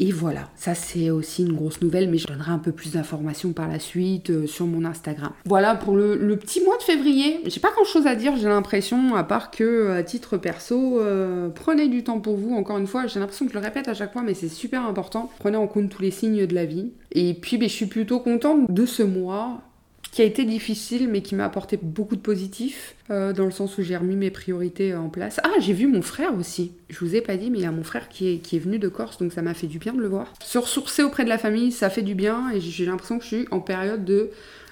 Et 0.00 0.12
voilà, 0.12 0.48
ça 0.54 0.76
c'est 0.76 1.10
aussi 1.10 1.42
une 1.42 1.54
grosse 1.54 1.82
nouvelle, 1.82 2.08
mais 2.08 2.18
je 2.18 2.26
donnerai 2.28 2.52
un 2.52 2.60
peu 2.60 2.70
plus 2.70 2.92
d'informations 2.92 3.52
par 3.52 3.66
la 3.66 3.80
suite 3.80 4.30
euh, 4.30 4.46
sur 4.46 4.64
mon 4.64 4.84
Instagram. 4.84 5.32
Voilà 5.44 5.74
pour 5.74 5.96
le, 5.96 6.36
petit 6.36 6.62
mois 6.62 6.76
de 6.76 6.82
février. 6.84 7.40
J'ai 7.46 7.58
pas 7.58 7.72
grand 7.72 7.84
chose 7.84 8.06
à 8.06 8.14
dire, 8.14 8.36
j'ai 8.36 8.46
l'impression, 8.46 9.16
à 9.16 9.24
part 9.24 9.50
que 9.50 9.90
à 9.90 10.04
titre 10.04 10.36
perso, 10.36 11.00
euh, 11.00 11.48
prenez 11.48 11.88
du 11.88 12.04
temps 12.04 12.20
pour 12.20 12.36
vous. 12.36 12.54
Encore 12.54 12.78
une 12.78 12.86
fois, 12.86 13.08
j'ai 13.08 13.18
l'impression 13.18 13.46
que 13.46 13.52
je 13.52 13.58
le 13.58 13.64
répète 13.64 13.88
à 13.88 13.94
chaque 13.94 14.12
fois, 14.12 14.22
mais 14.22 14.34
c'est 14.34 14.48
super 14.48 14.86
important. 14.86 15.32
Prenez 15.40 15.56
en 15.56 15.66
compte 15.66 15.88
tous 15.88 16.02
les 16.02 16.12
signes 16.12 16.46
de 16.46 16.54
la 16.54 16.64
vie. 16.64 16.92
Et 17.10 17.34
puis, 17.34 17.58
ben, 17.58 17.68
je 17.68 17.74
suis 17.74 17.86
plutôt 17.86 18.20
contente 18.20 18.70
de 18.70 18.86
ce 18.86 19.02
mois 19.02 19.62
qui 20.10 20.22
a 20.22 20.24
été 20.24 20.44
difficile 20.44 21.08
mais 21.08 21.22
qui 21.22 21.34
m'a 21.34 21.44
apporté 21.44 21.78
beaucoup 21.80 22.16
de 22.16 22.20
positifs 22.20 22.94
euh, 23.10 23.32
dans 23.32 23.44
le 23.44 23.50
sens 23.50 23.78
où 23.78 23.82
j'ai 23.82 23.96
remis 23.96 24.16
mes 24.16 24.30
priorités 24.30 24.94
en 24.94 25.08
place. 25.08 25.40
Ah, 25.44 25.60
j'ai 25.60 25.72
vu 25.72 25.86
mon 25.86 26.02
frère 26.02 26.36
aussi. 26.38 26.72
Je 26.88 26.98
vous 27.00 27.14
ai 27.14 27.20
pas 27.20 27.36
dit, 27.36 27.50
mais 27.50 27.58
il 27.58 27.62
y 27.62 27.66
a 27.66 27.72
mon 27.72 27.84
frère 27.84 28.08
qui 28.08 28.28
est, 28.28 28.38
qui 28.38 28.56
est 28.56 28.60
venu 28.60 28.78
de 28.78 28.88
Corse, 28.88 29.18
donc 29.18 29.32
ça 29.32 29.42
m'a 29.42 29.54
fait 29.54 29.66
du 29.66 29.78
bien 29.78 29.92
de 29.92 30.00
le 30.00 30.08
voir. 30.08 30.32
Se 30.42 30.58
ressourcer 30.58 31.02
auprès 31.02 31.24
de 31.24 31.28
la 31.28 31.38
famille, 31.38 31.72
ça 31.72 31.90
fait 31.90 32.02
du 32.02 32.14
bien 32.14 32.50
et 32.50 32.60
j'ai 32.60 32.86
l'impression 32.86 33.18
que 33.18 33.24
je 33.24 33.28
suis 33.28 33.46
en 33.50 33.60
période 33.60 34.04
de 34.04 34.30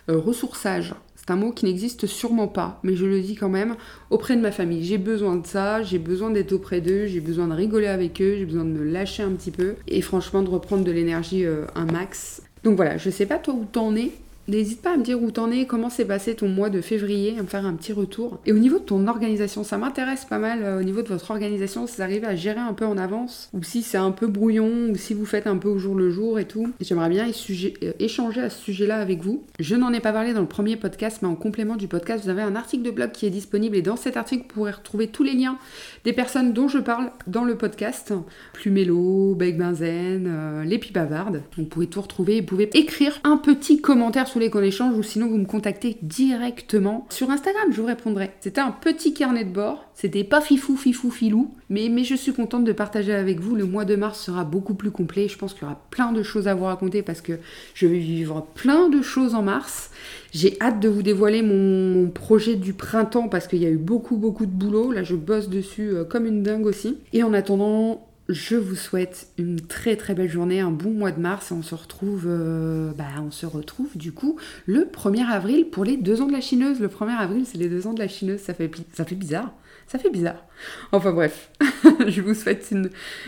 euh, 0.08 0.18
ressourçage. 0.18 0.94
C'est 1.26 1.32
un 1.32 1.36
mot 1.36 1.50
qui 1.50 1.64
n'existe 1.64 2.06
sûrement 2.06 2.46
pas, 2.46 2.78
mais 2.84 2.94
je 2.94 3.04
le 3.04 3.20
dis 3.20 3.34
quand 3.34 3.48
même 3.48 3.74
auprès 4.10 4.36
de 4.36 4.40
ma 4.40 4.52
famille. 4.52 4.84
J'ai 4.84 4.98
besoin 4.98 5.34
de 5.34 5.44
ça, 5.44 5.82
j'ai 5.82 5.98
besoin 5.98 6.30
d'être 6.30 6.52
auprès 6.52 6.80
d'eux, 6.80 7.06
j'ai 7.06 7.18
besoin 7.18 7.48
de 7.48 7.52
rigoler 7.52 7.88
avec 7.88 8.22
eux, 8.22 8.36
j'ai 8.38 8.44
besoin 8.44 8.64
de 8.64 8.70
me 8.70 8.84
lâcher 8.84 9.24
un 9.24 9.32
petit 9.32 9.50
peu 9.50 9.74
et 9.88 10.02
franchement 10.02 10.42
de 10.42 10.48
reprendre 10.48 10.84
de 10.84 10.92
l'énergie 10.92 11.44
euh, 11.44 11.64
un 11.74 11.86
max. 11.86 12.42
Donc 12.62 12.76
voilà, 12.76 12.96
je 12.96 13.10
sais 13.10 13.26
pas 13.26 13.38
toi 13.38 13.54
où 13.54 13.64
t'en 13.64 13.96
es, 13.96 14.12
N'hésite 14.48 14.80
pas 14.80 14.94
à 14.94 14.96
me 14.96 15.02
dire 15.02 15.20
où 15.20 15.30
t'en 15.32 15.50
es, 15.50 15.66
comment 15.66 15.90
s'est 15.90 16.04
passé 16.04 16.36
ton 16.36 16.48
mois 16.48 16.70
de 16.70 16.80
février, 16.80 17.36
à 17.36 17.42
me 17.42 17.48
faire 17.48 17.66
un 17.66 17.74
petit 17.74 17.92
retour. 17.92 18.38
Et 18.46 18.52
au 18.52 18.58
niveau 18.58 18.78
de 18.78 18.84
ton 18.84 19.08
organisation, 19.08 19.64
ça 19.64 19.76
m'intéresse 19.76 20.24
pas 20.24 20.38
mal 20.38 20.62
euh, 20.62 20.80
au 20.80 20.84
niveau 20.84 21.02
de 21.02 21.08
votre 21.08 21.32
organisation, 21.32 21.86
si 21.88 21.96
vous 21.96 22.02
arrivez 22.02 22.26
à 22.28 22.36
gérer 22.36 22.60
un 22.60 22.72
peu 22.72 22.86
en 22.86 22.96
avance, 22.96 23.50
ou 23.52 23.64
si 23.64 23.82
c'est 23.82 23.98
un 23.98 24.12
peu 24.12 24.28
brouillon, 24.28 24.90
ou 24.90 24.96
si 24.96 25.14
vous 25.14 25.26
faites 25.26 25.48
un 25.48 25.56
peu 25.56 25.68
au 25.68 25.78
jour 25.78 25.96
le 25.96 26.10
jour 26.10 26.38
et 26.38 26.44
tout. 26.44 26.70
J'aimerais 26.80 27.08
bien 27.08 27.26
euh, 27.26 27.92
échanger 27.98 28.40
à 28.40 28.50
ce 28.50 28.62
sujet-là 28.62 28.98
avec 28.98 29.20
vous. 29.20 29.42
Je 29.58 29.74
n'en 29.74 29.92
ai 29.92 29.98
pas 29.98 30.12
parlé 30.12 30.32
dans 30.32 30.42
le 30.42 30.46
premier 30.46 30.76
podcast, 30.76 31.18
mais 31.22 31.28
en 31.28 31.34
complément 31.34 31.74
du 31.74 31.88
podcast, 31.88 32.22
vous 32.22 32.30
avez 32.30 32.42
un 32.42 32.54
article 32.54 32.84
de 32.84 32.92
blog 32.92 33.10
qui 33.10 33.26
est 33.26 33.30
disponible 33.30 33.74
et 33.74 33.82
dans 33.82 33.96
cet 33.96 34.16
article, 34.16 34.44
vous 34.48 34.54
pourrez 34.54 34.72
retrouver 34.72 35.08
tous 35.08 35.24
les 35.24 35.34
liens 35.34 35.58
des 36.04 36.12
personnes 36.12 36.52
dont 36.52 36.68
je 36.68 36.78
parle 36.78 37.10
dans 37.26 37.44
le 37.44 37.56
podcast. 37.56 38.14
Plumélo, 38.52 39.34
Beck 39.34 39.58
Benzen, 39.58 40.26
euh, 40.28 40.64
les 40.64 40.78
Pipavardes. 40.78 41.42
Vous 41.56 41.64
pouvez 41.64 41.88
tout 41.88 42.00
retrouver, 42.00 42.40
vous 42.40 42.46
pouvez 42.46 42.70
écrire 42.74 43.18
un 43.24 43.38
petit 43.38 43.80
commentaire 43.80 44.28
sur 44.28 44.35
qu'on 44.50 44.62
échange 44.62 44.96
ou 44.96 45.02
sinon 45.02 45.28
vous 45.28 45.38
me 45.38 45.46
contactez 45.46 45.96
directement 46.02 47.06
sur 47.10 47.30
Instagram, 47.30 47.72
je 47.72 47.80
vous 47.80 47.86
répondrai. 47.86 48.30
C'était 48.40 48.60
un 48.60 48.70
petit 48.70 49.14
carnet 49.14 49.44
de 49.44 49.50
bord, 49.50 49.86
c'était 49.94 50.24
pas 50.24 50.40
fifou, 50.40 50.76
fifou, 50.76 51.10
filou, 51.10 51.54
mais, 51.70 51.88
mais 51.88 52.04
je 52.04 52.14
suis 52.14 52.32
contente 52.32 52.64
de 52.64 52.72
partager 52.72 53.14
avec 53.14 53.40
vous. 53.40 53.56
Le 53.56 53.64
mois 53.64 53.84
de 53.84 53.96
mars 53.96 54.20
sera 54.20 54.44
beaucoup 54.44 54.74
plus 54.74 54.90
complet. 54.90 55.26
Je 55.28 55.38
pense 55.38 55.54
qu'il 55.54 55.62
y 55.62 55.64
aura 55.64 55.80
plein 55.90 56.12
de 56.12 56.22
choses 56.22 56.48
à 56.48 56.54
vous 56.54 56.64
raconter 56.64 57.02
parce 57.02 57.22
que 57.22 57.38
je 57.74 57.86
vais 57.86 57.98
vivre 57.98 58.46
plein 58.54 58.88
de 58.88 59.00
choses 59.00 59.34
en 59.34 59.42
mars. 59.42 59.90
J'ai 60.32 60.56
hâte 60.60 60.80
de 60.80 60.88
vous 60.88 61.02
dévoiler 61.02 61.42
mon, 61.42 62.10
projet 62.10 62.56
du 62.56 62.74
printemps 62.74 63.28
parce 63.28 63.46
qu'il 63.46 63.62
y 63.62 63.66
a 63.66 63.70
eu 63.70 63.78
beaucoup, 63.78 64.16
beaucoup 64.16 64.44
de 64.46 64.50
boulot. 64.50 64.92
Là, 64.92 65.02
je 65.02 65.16
bosse 65.16 65.48
dessus 65.48 65.88
euh, 65.88 66.04
comme 66.04 66.26
une 66.26 66.42
dingue 66.42 66.66
aussi. 66.66 66.98
Et 67.12 67.22
en 67.22 67.32
attendant, 67.32 68.06
je 68.28 68.56
vous 68.56 68.74
souhaite 68.74 69.28
une 69.38 69.60
très 69.60 69.96
très 69.96 70.14
belle 70.14 70.30
journée, 70.30 70.60
un 70.60 70.70
bon 70.70 70.90
mois 70.90 71.12
de 71.12 71.20
mars. 71.20 71.52
On 71.52 71.62
se 71.62 71.74
retrouve, 71.74 72.24
euh, 72.26 72.92
bah, 72.92 73.04
on 73.24 73.30
se 73.30 73.46
retrouve 73.46 73.96
du 73.96 74.12
coup 74.12 74.38
le 74.66 74.84
1er 74.84 75.26
avril 75.26 75.70
pour 75.70 75.84
les 75.84 75.96
deux 75.96 76.22
ans 76.22 76.26
de 76.26 76.32
la 76.32 76.40
chineuse. 76.40 76.80
Le 76.80 76.88
1er 76.88 77.16
avril, 77.16 77.44
c'est 77.46 77.58
les 77.58 77.68
deux 77.68 77.86
ans 77.86 77.92
de 77.94 78.00
la 78.00 78.08
chineuse. 78.08 78.40
Ça 78.40 78.54
fait, 78.54 78.70
ça 78.92 79.04
fait 79.04 79.14
bizarre. 79.14 79.52
Ça 79.86 79.98
fait 79.98 80.10
bizarre. 80.10 80.44
Enfin 80.90 81.12
bref, 81.12 81.52
je 82.08 82.20
vous 82.20 82.34
souhaite 82.34 82.74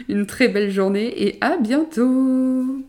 une 0.08 0.26
très 0.26 0.48
belle 0.48 0.72
journée 0.72 1.26
et 1.28 1.38
à 1.40 1.56
bientôt 1.56 2.82